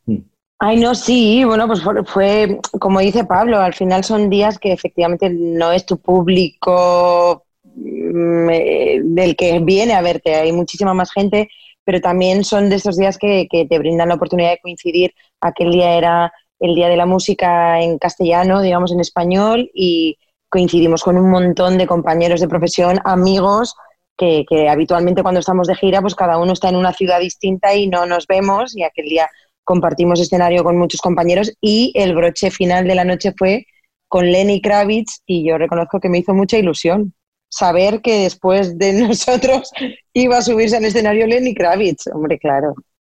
Ay, 0.63 0.78
no, 0.80 0.93
sí, 0.93 1.43
bueno, 1.43 1.65
pues 1.65 1.82
fue, 2.06 2.60
como 2.80 3.00
dice 3.00 3.24
Pablo, 3.24 3.60
al 3.60 3.74
final 3.74 4.04
son 4.04 4.30
días 4.30 4.60
que 4.60 4.71
efectivamente 4.71 5.28
no 5.32 5.71
es 5.71 5.88
tu 5.88 5.97
público 5.97 7.45
eh, 7.76 9.00
del 9.04 9.36
que 9.36 9.58
viene 9.58 9.93
a 9.93 10.04
verte, 10.04 10.36
hay 10.36 10.52
muchísima 10.52 10.93
más 10.93 11.12
gente, 11.12 11.50
pero 11.84 12.00
también 12.00 12.43
son 12.43 12.69
de 12.69 12.76
esos 12.76 12.95
días 12.95 13.17
que, 13.17 13.47
que, 13.50 13.65
te 13.65 13.80
brindan 13.80 14.10
la 14.10 14.15
oportunidad 14.15 14.52
de 14.52 14.60
coincidir. 14.62 15.15
Aquel 15.39 15.71
día 15.71 15.95
era 15.97 16.32
el 16.60 16.76
día 16.76 16.89
de 16.89 16.97
la 16.97 17.08
música 17.08 17.82
en 17.82 17.97
castellano, 17.97 18.62
digamos 18.62 18.91
en 18.91 19.00
español, 19.00 19.71
y 19.74 20.19
coincidimos 20.47 21.02
con 21.02 21.17
un 21.17 21.32
montón 21.32 21.80
de 21.80 21.88
compañeros 21.88 22.39
de 22.39 22.47
profesión, 22.47 23.00
amigos, 23.04 23.74
que, 24.15 24.45
que 24.47 24.69
habitualmente 24.69 25.24
cuando 25.24 25.39
estamos 25.39 25.65
de 25.65 25.74
gira, 25.74 26.02
pues 26.02 26.13
cada 26.13 26.38
uno 26.38 26.54
está 26.54 26.69
en 26.69 26.76
una 26.76 26.93
ciudad 26.93 27.19
distinta 27.19 27.74
y 27.74 27.88
no 27.88 28.06
nos 28.06 28.28
vemos, 28.28 28.78
y 28.78 28.84
aquel 28.84 29.06
día 29.06 29.28
compartimos 29.63 30.19
escenario 30.19 30.63
con 30.63 30.78
muchos 30.78 31.02
compañeros 31.02 31.54
y 31.62 31.91
el 31.95 32.15
broche 32.15 32.52
final 32.52 32.88
de 32.88 32.95
la 32.95 33.06
noche 33.06 33.34
fue 33.38 33.65
con 34.08 34.26
Lenny 34.32 34.62
Kravitz 34.62 35.21
y 35.26 35.47
yo 35.47 35.58
reconozco 35.58 36.00
que 36.00 36.10
me 36.10 36.19
hizo 36.19 36.34
mucha 36.34 36.58
ilusión 36.58 37.13
saber 37.50 38.02
que 38.02 38.24
después 38.24 38.78
de 38.78 38.93
nosotros 39.08 39.71
iba 40.13 40.38
a 40.38 40.41
subirse 40.41 40.78
al 40.78 40.86
escenario 40.86 41.28
Lenny 41.28 41.54
Kravitz, 41.54 42.08
hombre, 42.08 42.39
claro. 42.39 42.74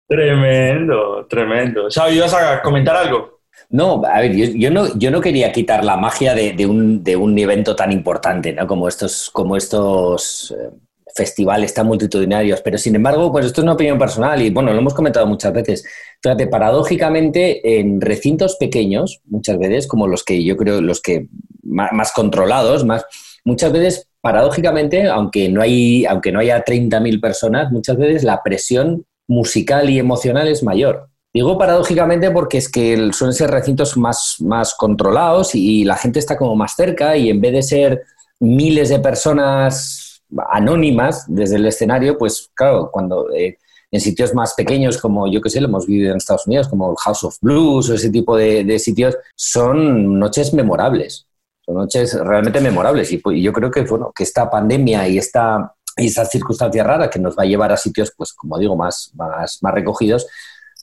Tremendo, 0.07 1.25
tremendo. 1.27 1.87
Xavi, 1.89 2.17
¿ibas 2.17 2.33
a 2.33 2.61
comentar 2.61 2.95
algo? 2.95 3.39
No, 3.69 4.03
a 4.05 4.21
ver, 4.21 4.35
yo, 4.35 4.45
yo, 4.53 4.69
no, 4.69 4.95
yo 4.97 5.09
no 5.09 5.19
quería 5.19 5.51
quitar 5.51 5.83
la 5.83 5.97
magia 5.97 6.35
de, 6.35 6.53
de, 6.53 6.65
un, 6.67 7.03
de 7.03 7.15
un 7.15 7.37
evento 7.39 7.75
tan 7.75 7.91
importante, 7.91 8.53
¿no? 8.53 8.67
Como 8.67 8.87
estos, 8.87 9.31
como 9.31 9.57
estos 9.57 10.55
eh, 10.57 10.69
festivales 11.15 11.73
tan 11.73 11.87
multitudinarios, 11.87 12.61
pero 12.61 12.77
sin 12.77 12.95
embargo, 12.95 13.31
pues 13.31 13.45
esto 13.45 13.61
es 13.61 13.63
una 13.63 13.73
opinión 13.73 13.97
personal 13.97 14.41
y 14.41 14.49
bueno, 14.49 14.73
lo 14.73 14.79
hemos 14.79 14.93
comentado 14.93 15.25
muchas 15.25 15.53
veces. 15.53 15.85
Fíjate, 16.21 16.47
paradójicamente, 16.47 17.79
en 17.79 18.01
recintos 18.01 18.57
pequeños, 18.57 19.21
muchas 19.25 19.57
veces, 19.57 19.87
como 19.87 20.07
los 20.07 20.25
que 20.25 20.43
yo 20.43 20.57
creo, 20.57 20.81
los 20.81 21.01
que 21.01 21.27
más, 21.63 22.11
controlados, 22.11 22.83
más, 22.83 23.05
muchas 23.45 23.71
veces 23.71 24.09
paradójicamente, 24.19 25.07
aunque 25.07 25.47
no, 25.47 25.61
hay, 25.61 26.05
aunque 26.05 26.33
no 26.33 26.39
haya 26.39 26.63
30.000 26.65 27.21
personas, 27.21 27.71
muchas 27.71 27.95
veces 27.95 28.23
la 28.23 28.43
presión 28.43 29.05
musical 29.27 29.89
y 29.89 29.99
emocional 29.99 30.49
es 30.49 30.63
mayor. 30.63 31.09
Digo 31.33 31.57
paradójicamente 31.57 32.29
porque 32.31 32.57
es 32.57 32.69
que 32.69 33.11
suelen 33.13 33.33
ser 33.33 33.51
recintos 33.51 33.95
más, 33.95 34.35
más 34.39 34.73
controlados 34.73 35.55
y 35.55 35.85
la 35.85 35.95
gente 35.95 36.19
está 36.19 36.37
como 36.37 36.55
más 36.55 36.75
cerca 36.75 37.15
y 37.15 37.29
en 37.29 37.39
vez 37.39 37.53
de 37.53 37.63
ser 37.63 38.03
miles 38.39 38.89
de 38.89 38.99
personas 38.99 40.04
anónimas 40.49 41.25
desde 41.27 41.55
el 41.55 41.65
escenario, 41.65 42.17
pues 42.17 42.49
claro, 42.53 42.89
cuando 42.91 43.31
eh, 43.33 43.57
en 43.91 44.01
sitios 44.01 44.33
más 44.33 44.53
pequeños 44.53 44.97
como 44.97 45.31
yo 45.31 45.41
que 45.41 45.49
sé, 45.49 45.61
lo 45.61 45.67
hemos 45.67 45.87
vivido 45.87 46.11
en 46.11 46.17
Estados 46.17 46.47
Unidos, 46.47 46.67
como 46.67 46.91
el 46.91 46.97
House 46.97 47.23
of 47.23 47.37
Blues 47.41 47.89
o 47.89 47.93
ese 47.93 48.09
tipo 48.09 48.35
de, 48.35 48.77
sitios, 48.79 49.17
son 49.35 50.19
noches 50.19 50.53
memorables, 50.53 51.27
son 51.65 51.75
noches 51.75 52.13
realmente 52.19 52.59
memorables. 52.59 53.11
Y, 53.11 53.21
y, 53.31 53.41
yo 53.41 53.53
creo 53.53 53.71
que, 53.71 53.81
bueno, 53.83 54.11
que 54.15 54.23
esta 54.23 54.49
pandemia 54.49 55.07
y 55.07 55.17
esta, 55.17 55.73
y 55.97 56.07
esta 56.07 56.25
circunstancia 56.25 56.83
rara 56.83 57.09
que 57.09 57.19
nos 57.19 57.37
va 57.37 57.43
a 57.43 57.47
llevar 57.47 57.71
a 57.71 57.77
sitios, 57.77 58.13
pues 58.15 58.33
como 58.33 58.57
digo, 58.57 58.75
más, 58.75 59.11
más, 59.15 59.59
más 59.61 59.73
recogidos, 59.73 60.27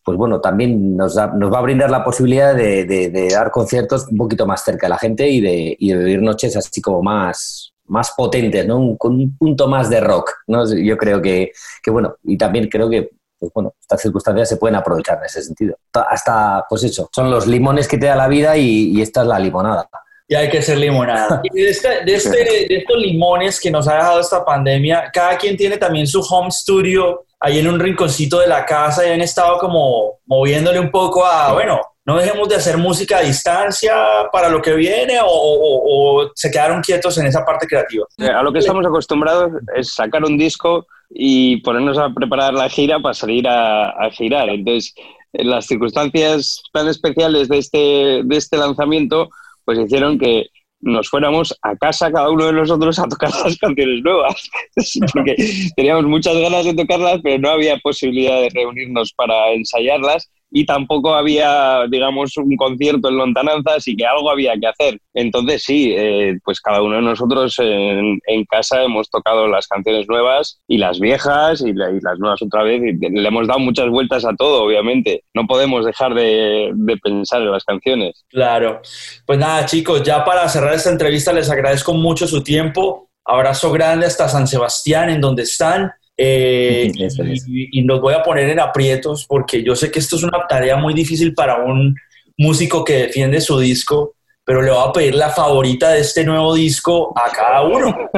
pues 0.04 0.18
bueno, 0.18 0.40
también 0.40 0.96
nos, 0.96 1.14
nos 1.14 1.52
va 1.52 1.58
a 1.58 1.62
brindar 1.62 1.90
la 1.90 2.04
posibilidad 2.04 2.54
de, 2.54 3.28
dar 3.30 3.50
conciertos 3.50 4.08
un 4.08 4.16
poquito 4.16 4.46
más 4.46 4.64
cerca 4.64 4.86
de 4.86 4.90
la 4.90 4.98
gente 4.98 5.28
y 5.28 5.40
de, 5.40 5.76
y 5.78 5.92
de 5.92 5.98
vivir 5.98 6.22
noches 6.22 6.56
así 6.56 6.80
como 6.80 7.02
más, 7.02 7.71
más 7.86 8.12
potentes, 8.16 8.66
¿no? 8.66 8.96
con 8.96 9.14
un 9.14 9.36
punto 9.36 9.68
más 9.68 9.90
de 9.90 10.00
rock, 10.00 10.30
¿no? 10.46 10.64
Yo 10.74 10.96
creo 10.96 11.20
que, 11.20 11.52
que 11.82 11.90
bueno, 11.90 12.16
y 12.24 12.36
también 12.38 12.68
creo 12.68 12.88
que 12.88 13.10
pues 13.42 13.52
bueno, 13.52 13.74
estas 13.80 14.00
circunstancias 14.00 14.50
se 14.50 14.56
pueden 14.56 14.76
aprovechar 14.76 15.18
en 15.18 15.24
ese 15.24 15.42
sentido. 15.42 15.76
Hasta, 15.92 16.64
pues 16.68 16.84
eso, 16.84 17.10
son 17.12 17.28
los 17.28 17.48
limones 17.48 17.88
que 17.88 17.98
te 17.98 18.06
da 18.06 18.14
la 18.14 18.28
vida 18.28 18.56
y, 18.56 19.02
esta 19.02 19.22
es 19.22 19.26
la 19.26 19.40
limonada. 19.40 19.88
Y 20.28 20.36
hay 20.36 20.48
que 20.48 20.62
ser 20.62 20.78
limonada. 20.78 21.42
Y 21.52 21.60
de, 21.60 21.70
este, 21.70 22.04
de, 22.04 22.14
este, 22.14 22.36
de 22.36 22.76
estos 22.76 22.96
limones 22.96 23.58
que 23.58 23.68
nos 23.68 23.88
ha 23.88 23.96
dejado 23.96 24.20
esta 24.20 24.44
pandemia, 24.44 25.10
cada 25.12 25.36
quien 25.36 25.56
tiene 25.56 25.76
también 25.76 26.06
su 26.06 26.20
home 26.20 26.52
studio 26.52 27.24
ahí 27.40 27.58
en 27.58 27.66
un 27.66 27.80
rinconcito 27.80 28.38
de 28.38 28.46
la 28.46 28.64
casa 28.64 29.04
y 29.04 29.10
han 29.10 29.20
estado 29.20 29.58
como 29.58 30.20
moviéndole 30.26 30.78
un 30.78 30.92
poco 30.92 31.26
a, 31.26 31.52
bueno, 31.52 31.80
no 32.04 32.18
dejemos 32.18 32.48
de 32.48 32.56
hacer 32.56 32.78
música 32.78 33.18
a 33.18 33.22
distancia 33.22 33.94
para 34.32 34.48
lo 34.48 34.60
que 34.60 34.74
viene 34.74 35.18
o, 35.24 36.30
se 36.34 36.50
quedaron 36.50 36.82
quietos 36.82 37.16
en 37.18 37.26
esa 37.26 37.44
parte 37.44 37.66
creativa. 37.66 38.06
A 38.18 38.42
lo 38.42 38.52
que 38.52 38.58
estamos 38.58 38.84
acostumbrados 38.84 39.52
es 39.76 39.94
sacar 39.94 40.24
un 40.24 40.36
disco 40.36 40.86
y 41.10 41.58
ponernos 41.58 41.98
a 41.98 42.12
preparar 42.12 42.54
la 42.54 42.68
gira 42.68 42.98
para 42.98 43.14
salir 43.14 43.46
a, 43.46 44.10
girar. 44.12 44.48
Entonces, 44.48 44.94
en 45.32 45.50
las 45.50 45.66
circunstancias 45.66 46.62
tan 46.72 46.88
especiales 46.88 47.48
de 47.48 47.58
este, 47.58 48.22
de 48.24 48.36
este 48.36 48.56
lanzamiento, 48.56 49.28
pues 49.64 49.78
hicieron 49.78 50.18
que 50.18 50.46
nos 50.80 51.08
fuéramos 51.08 51.56
a 51.62 51.76
casa 51.76 52.10
cada 52.10 52.28
uno 52.28 52.46
de 52.46 52.52
nosotros 52.54 52.98
a 52.98 53.08
tocar 53.08 53.30
las 53.30 53.56
canciones 53.56 54.02
nuevas, 54.02 54.50
porque 55.14 55.36
teníamos 55.76 56.04
muchas 56.06 56.36
ganas 56.36 56.64
de 56.64 56.74
tocarlas, 56.74 57.20
pero 57.22 57.38
no 57.38 57.50
había 57.50 57.78
posibilidad 57.78 58.40
de 58.40 58.50
reunirnos 58.52 59.12
para 59.12 59.52
ensayarlas 59.52 60.28
y 60.52 60.66
tampoco 60.66 61.14
había, 61.14 61.86
digamos, 61.88 62.36
un 62.36 62.56
concierto 62.56 63.08
en 63.08 63.16
lontananza, 63.16 63.74
así 63.76 63.96
que 63.96 64.04
algo 64.04 64.30
había 64.30 64.52
que 64.60 64.66
hacer. 64.66 65.00
Entonces 65.14 65.64
sí, 65.64 65.94
eh, 65.96 66.38
pues 66.44 66.60
cada 66.60 66.82
uno 66.82 66.96
de 66.96 67.02
nosotros 67.02 67.56
en, 67.58 68.20
casa 68.50 68.82
hemos 68.82 69.08
tocado 69.08 69.46
las 69.46 69.66
canciones 69.66 70.06
nuevas 70.08 70.60
y 70.68 70.76
las 70.76 71.00
viejas 71.00 71.62
y, 71.62 71.72
las 71.72 72.18
nuevas 72.18 72.42
otra 72.42 72.64
vez 72.64 72.82
y 72.82 72.92
le 72.92 73.26
hemos 73.26 73.46
dado 73.46 73.60
muchas 73.60 73.88
vueltas 73.88 74.26
a 74.26 74.34
todo, 74.34 74.64
obviamente. 74.64 75.24
No 75.32 75.46
podemos 75.46 75.86
dejar 75.86 76.12
de, 76.12 76.70
de 76.74 76.96
pensar 76.98 77.40
en 77.40 77.50
las 77.50 77.64
canciones. 77.64 78.24
Claro. 78.28 78.82
Pues 79.24 79.38
nada, 79.38 79.64
chicos, 79.64 80.02
ya 80.02 80.22
para 80.24 80.46
cerrar 80.50 80.74
esta 80.74 80.90
entrevista 80.90 81.32
les 81.32 81.50
agradezco 81.50 81.94
mucho 81.94 82.26
su 82.26 82.42
tiempo. 82.42 83.08
Abrazo 83.24 83.72
grande 83.72 84.04
hasta 84.06 84.28
San 84.28 84.46
Sebastián, 84.46 85.08
en 85.08 85.20
donde 85.20 85.44
están. 85.44 85.92
Eh, 86.16 86.92
y, 87.46 87.80
y, 87.80 87.84
nos 87.84 88.00
voy 88.00 88.14
a 88.14 88.22
poner 88.22 88.48
en 88.48 88.60
aprietos 88.60 89.24
porque 89.26 89.62
yo 89.62 89.74
sé 89.74 89.90
que 89.90 89.98
esto 89.98 90.16
es 90.16 90.22
una 90.22 90.46
tarea 90.48 90.76
muy 90.76 90.94
difícil 90.94 91.34
para 91.34 91.64
un 91.64 91.94
músico 92.36 92.84
que 92.84 92.94
defiende 92.94 93.40
su 93.40 93.58
disco, 93.58 94.14
pero 94.44 94.62
le 94.62 94.70
voy 94.70 94.88
a 94.88 94.92
pedir 94.92 95.14
la 95.14 95.30
favorita 95.30 95.90
de 95.90 96.00
este 96.00 96.24
nuevo 96.24 96.54
disco 96.54 97.12
a 97.16 97.30
cada 97.30 97.62
uno. 97.62 98.10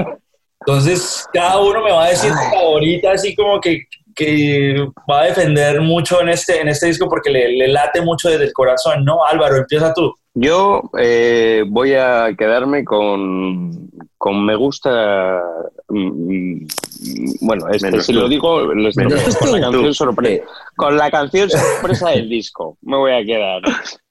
Entonces, 0.67 1.27
cada 1.33 1.61
uno 1.61 1.83
me 1.83 1.93
va 1.93 2.07
a 2.07 2.09
decir 2.09 2.31
su 2.31 2.51
favorita, 2.51 3.13
así 3.13 3.35
como 3.35 3.61
que, 3.61 3.83
que, 4.15 4.87
va 5.11 5.23
a 5.23 5.27
defender 5.27 5.81
mucho 5.83 6.23
en 6.23 6.31
este, 6.31 6.61
en 6.61 6.69
este 6.69 6.87
disco 6.87 7.09
porque 7.09 7.31
le, 7.31 7.53
le 7.53 7.69
late 7.69 8.01
mucho 8.01 8.31
desde 8.31 8.45
el 8.45 8.53
corazón, 8.53 9.05
¿no? 9.05 9.25
Álvaro, 9.27 9.57
empieza 9.57 9.93
tú. 9.93 10.15
Yo 10.35 10.91
eh, 10.99 11.65
voy 11.69 11.95
a 11.95 12.35
quedarme 12.37 12.85
con, 12.85 13.89
con 14.19 14.45
me 14.45 14.57
gusta. 14.57 15.41
Mm, 15.89 16.67
bueno, 17.41 17.69
este, 17.71 18.01
si 18.01 18.13
lo 18.13 18.29
digo, 18.29 18.67
con 18.67 18.83
la 18.83 19.61
canción 19.61 19.95
sorpresa. 19.95 20.45
Con 20.77 20.97
la 20.97 21.11
canción 21.11 21.49
sorpresa 21.49 22.11
del 22.11 22.29
disco, 22.29 22.77
me 22.83 22.97
voy 22.97 23.13
a 23.13 23.25
quedar 23.25 23.63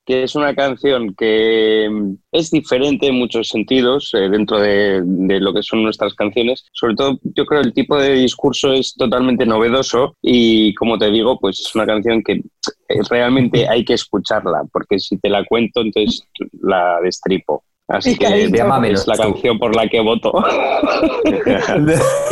que 0.05 0.23
es 0.23 0.35
una 0.35 0.53
canción 0.53 1.15
que 1.15 1.87
mm, 1.89 2.15
es 2.31 2.51
diferente 2.51 3.07
en 3.07 3.15
muchos 3.15 3.47
sentidos 3.47 4.11
eh, 4.13 4.29
dentro 4.29 4.59
de, 4.59 5.01
lo 5.39 5.53
que 5.53 5.63
son 5.63 5.83
nuestras 5.83 6.13
canciones. 6.13 6.65
Sobre 6.73 6.95
todo, 6.95 7.19
yo 7.23 7.45
creo 7.45 7.61
que 7.61 7.67
el 7.67 7.73
tipo 7.73 7.97
de 7.97 8.13
discurso 8.13 8.73
es 8.73 8.93
totalmente 8.95 9.45
novedoso 9.45 10.15
y, 10.21 10.73
como 10.75 10.97
te 10.97 11.09
digo, 11.09 11.39
pues 11.39 11.59
es 11.59 11.73
una 11.75 11.85
canción 11.85 12.21
que 12.23 12.33
eh, 12.33 12.99
realmente 13.09 13.67
hay 13.67 13.85
que 13.85 13.93
escucharla, 13.93 14.63
porque 14.71 14.99
si 14.99 15.17
te 15.17 15.29
la 15.29 15.45
cuento, 15.45 15.81
entonces 15.81 16.27
la 16.61 16.99
destripo. 17.01 17.63
Así 17.87 18.17
que 18.17 18.45
es 18.45 19.07
la 19.07 19.17
canción 19.17 19.59
por 19.59 19.75
la 19.75 19.87
que 19.87 19.99
voto. 19.99 20.33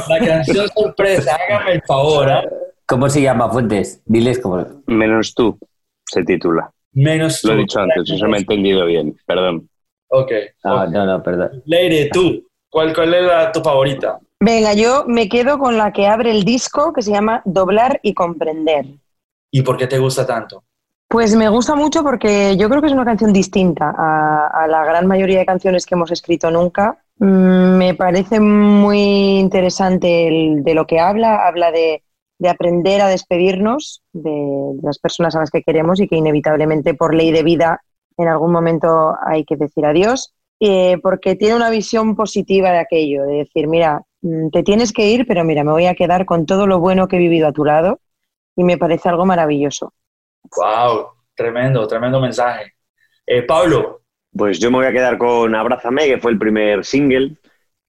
la 0.09 0.19
canción 0.25 0.67
sorpresa, 0.69 1.35
hágame 1.35 1.73
el 1.73 1.81
favor. 1.81 2.29
¿eh? 2.29 2.49
¿Cómo 2.85 3.09
se 3.09 3.21
llama, 3.21 3.49
Fuentes? 3.49 4.01
Diles 4.05 4.39
cómo. 4.39 4.65
Menos 4.87 5.33
tú, 5.33 5.57
se 6.05 6.23
titula. 6.23 6.71
Menos 6.93 7.43
Lo 7.43 7.53
he 7.53 7.57
dicho 7.57 7.79
antes, 7.79 8.09
eso 8.09 8.27
me 8.27 8.37
he 8.37 8.41
entendido 8.41 8.85
bien, 8.85 9.15
perdón. 9.25 9.69
Ok. 10.09 10.31
No, 10.63 10.87
no, 10.87 11.05
no, 11.05 11.23
perdón. 11.23 11.63
Leire, 11.65 12.09
tú, 12.11 12.45
¿cuál, 12.69 12.93
cuál 12.93 13.13
es 13.13 13.23
la, 13.23 13.51
tu 13.51 13.61
favorita? 13.61 14.19
Venga, 14.39 14.73
yo 14.73 15.05
me 15.07 15.29
quedo 15.29 15.57
con 15.59 15.77
la 15.77 15.93
que 15.93 16.07
abre 16.07 16.31
el 16.31 16.43
disco, 16.43 16.91
que 16.93 17.01
se 17.01 17.11
llama 17.11 17.41
Doblar 17.45 17.99
y 18.03 18.13
Comprender. 18.13 18.85
¿Y 19.51 19.61
por 19.61 19.77
qué 19.77 19.87
te 19.87 19.99
gusta 19.99 20.25
tanto? 20.25 20.63
Pues 21.07 21.35
me 21.35 21.49
gusta 21.49 21.75
mucho 21.75 22.03
porque 22.03 22.55
yo 22.57 22.69
creo 22.69 22.81
que 22.81 22.87
es 22.87 22.93
una 22.93 23.05
canción 23.05 23.33
distinta 23.33 23.93
a, 23.95 24.65
la 24.67 24.85
gran 24.85 25.07
mayoría 25.07 25.39
de 25.39 25.45
canciones 25.45 25.85
que 25.85 25.95
hemos 25.95 26.09
escrito 26.09 26.49
nunca. 26.49 26.97
Mm, 27.19 27.77
me 27.77 27.93
parece 27.93 28.39
muy 28.39 29.37
interesante 29.37 30.55
de 30.55 30.73
lo 30.73 30.87
que 30.87 30.99
habla. 30.99 31.45
Habla 31.45 31.71
de, 31.71 32.01
de 32.41 32.49
aprender 32.49 33.01
a 33.01 33.07
despedirnos 33.07 34.01
de 34.13 34.73
las 34.81 34.97
personas 34.97 35.35
a 35.35 35.41
las 35.41 35.51
que 35.51 35.61
queremos 35.61 35.99
y 36.01 36.07
que 36.07 36.15
inevitablemente 36.15 36.95
por 36.95 37.13
ley 37.13 37.31
de 37.31 37.43
vida 37.43 37.83
en 38.17 38.27
algún 38.27 38.51
momento 38.51 39.13
hay 39.23 39.45
que 39.45 39.57
decir 39.57 39.85
adiós, 39.85 40.33
eh, 40.59 40.97
porque 41.03 41.35
tiene 41.35 41.55
una 41.55 41.69
visión 41.69 42.15
positiva 42.15 42.71
de 42.71 42.79
aquello, 42.79 43.25
de 43.25 43.35
decir, 43.35 43.67
mira, 43.67 44.01
mm, 44.23 44.49
te 44.49 44.63
tienes 44.63 44.91
que 44.91 45.07
ir, 45.07 45.27
pero 45.27 45.43
mira, 45.43 45.63
me 45.63 45.71
voy 45.71 45.85
a 45.85 45.93
quedar 45.93 46.25
con 46.25 46.47
todo 46.47 46.65
lo 46.65 46.79
bueno 46.79 47.07
que 47.07 47.17
he 47.17 47.19
vivido 47.19 47.47
a 47.47 47.53
tu 47.53 47.63
lado 47.63 47.99
y 48.55 48.63
me 48.63 48.79
parece 48.79 49.07
algo 49.07 49.23
maravilloso. 49.23 49.93
¡Wow! 50.57 51.09
Tremendo, 51.35 51.85
tremendo 51.85 52.19
mensaje. 52.19 52.73
Eh, 53.27 53.43
Pablo. 53.43 53.99
Pues 54.35 54.59
yo 54.59 54.71
me 54.71 54.77
voy 54.77 54.85
a 54.85 54.93
quedar 54.93 55.17
con 55.17 55.53
Abrázame, 55.53 56.07
que 56.07 56.17
fue 56.17 56.31
el 56.31 56.39
primer 56.39 56.85
single 56.85 57.35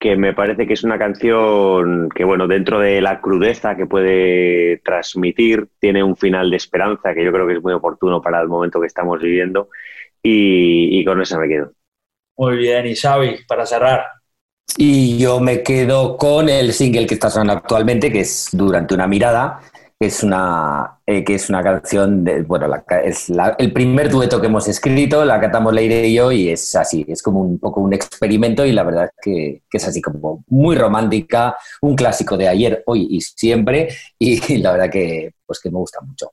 que 0.02 0.16
me 0.16 0.34
parece 0.34 0.66
que 0.66 0.72
es 0.72 0.82
una 0.82 0.98
canción 0.98 2.08
que, 2.12 2.24
bueno, 2.24 2.48
dentro 2.48 2.80
de 2.80 3.00
la 3.00 3.20
crudeza 3.20 3.76
que 3.76 3.86
puede 3.86 4.78
transmitir, 4.78 5.68
tiene 5.78 6.02
un 6.02 6.16
final 6.16 6.50
de 6.50 6.56
esperanza 6.56 7.14
que 7.14 7.24
yo 7.24 7.30
creo 7.30 7.46
que 7.46 7.54
es 7.54 7.62
muy 7.62 7.72
oportuno 7.72 8.20
para 8.20 8.40
el 8.40 8.48
momento 8.48 8.80
que 8.80 8.88
estamos 8.88 9.20
viviendo 9.20 9.68
y, 10.20 11.04
con 11.04 11.22
eso 11.22 11.38
me 11.38 11.46
quedo. 11.46 11.70
Muy 12.36 12.56
bien, 12.56 12.84
y 12.84 12.96
Xavi, 12.96 13.44
para 13.46 13.64
cerrar. 13.64 14.04
Y 14.76 15.18
yo 15.18 15.38
me 15.38 15.62
quedo 15.62 16.16
con 16.16 16.48
el 16.48 16.72
single 16.72 17.06
que 17.06 17.14
está 17.14 17.30
sonando 17.30 17.52
actualmente, 17.52 18.10
que 18.10 18.20
es 18.20 18.48
Durante 18.50 18.94
una 18.94 19.06
mirada, 19.06 19.60
es 20.06 20.22
una, 20.22 20.98
eh, 21.06 21.24
que 21.24 21.34
es 21.34 21.48
una 21.48 21.62
canción, 21.62 22.24
de, 22.24 22.42
bueno, 22.42 22.66
es 23.04 23.30
el 23.58 23.72
primer 23.72 24.10
dueto 24.10 24.40
que 24.40 24.46
hemos 24.46 24.68
escrito, 24.68 25.24
la 25.24 25.40
cantamos 25.40 25.72
Leire 25.72 26.06
y 26.06 26.14
yo, 26.14 26.32
y 26.32 26.48
es 26.48 26.74
así, 26.74 27.04
es 27.08 27.22
como 27.22 27.40
un 27.40 27.58
poco 27.58 27.80
un 27.80 27.92
experimento 27.92 28.64
y 28.64 28.72
la 28.72 28.82
verdad 28.82 29.10
que, 29.20 29.62
que 29.70 29.78
es 29.78 29.86
así 29.86 30.00
como 30.00 30.44
muy 30.48 30.76
romántica, 30.76 31.56
un 31.80 31.94
clásico 31.94 32.36
de 32.36 32.48
ayer, 32.48 32.82
hoy 32.86 33.06
y 33.10 33.20
siempre, 33.20 33.88
y, 34.18 34.56
la 34.58 34.72
verdad 34.72 34.90
que, 34.90 35.32
pues 35.46 35.60
que 35.60 35.70
me 35.70 35.78
gusta 35.78 36.00
mucho. 36.00 36.32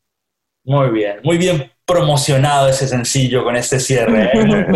Muy 0.69 0.89
bien, 0.91 1.19
muy 1.23 1.39
bien 1.39 1.71
promocionado 1.83 2.67
ese 2.67 2.87
sencillo 2.87 3.43
con 3.43 3.55
este 3.55 3.79
cierre. 3.79 4.29
¿eh? 4.31 4.67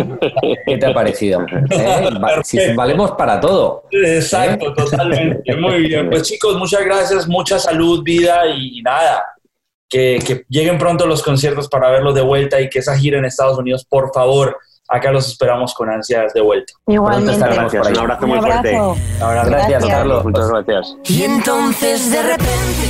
¿Qué 0.66 0.76
te 0.76 0.86
ha 0.86 0.92
parecido? 0.92 1.46
¿Eh? 1.70 2.10
Si 2.42 2.58
valemos 2.74 3.12
para 3.12 3.38
todo. 3.38 3.84
Exacto, 3.92 4.74
totalmente. 4.74 5.54
Muy 5.56 5.86
bien. 5.86 6.10
Pues 6.10 6.22
chicos, 6.24 6.56
muchas 6.58 6.84
gracias, 6.84 7.28
mucha 7.28 7.60
salud, 7.60 8.02
vida 8.02 8.44
y, 8.48 8.82
nada. 8.82 9.24
Que, 9.88 10.18
que, 10.26 10.44
lleguen 10.48 10.78
pronto 10.78 11.06
los 11.06 11.22
conciertos 11.22 11.68
para 11.68 11.88
verlos 11.90 12.16
de 12.16 12.22
vuelta 12.22 12.60
y 12.60 12.68
que 12.68 12.80
esa 12.80 12.96
gira 12.96 13.18
en 13.18 13.26
Estados 13.26 13.56
Unidos, 13.56 13.86
por 13.88 14.12
favor, 14.12 14.58
acá 14.88 15.12
los 15.12 15.28
esperamos 15.28 15.72
con 15.74 15.88
ansias 15.90 16.34
de 16.34 16.40
vuelta. 16.40 16.72
Igualmente. 16.88 17.38
Gracias, 17.38 17.88
un 17.88 17.98
abrazo 17.98 18.26
muy 18.26 18.40
fuerte. 18.40 18.76
Gracias, 19.20 19.86
Carlos. 19.86 20.24
Muchas 20.24 20.50
gracias. 20.50 20.96
Y 21.04 21.22
entonces 21.22 22.10
de 22.10 22.22
repente 22.22 22.84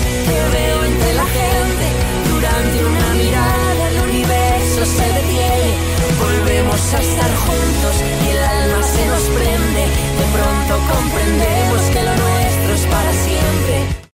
a 6.94 7.00
estar 7.00 7.34
juntos 7.34 8.04
y 8.24 8.28
el 8.30 8.44
alma 8.44 8.82
se 8.82 9.06
nos 9.06 9.22
prende, 9.22 9.82
de 10.18 10.26
pronto 10.32 10.92
comprender. 10.92 11.63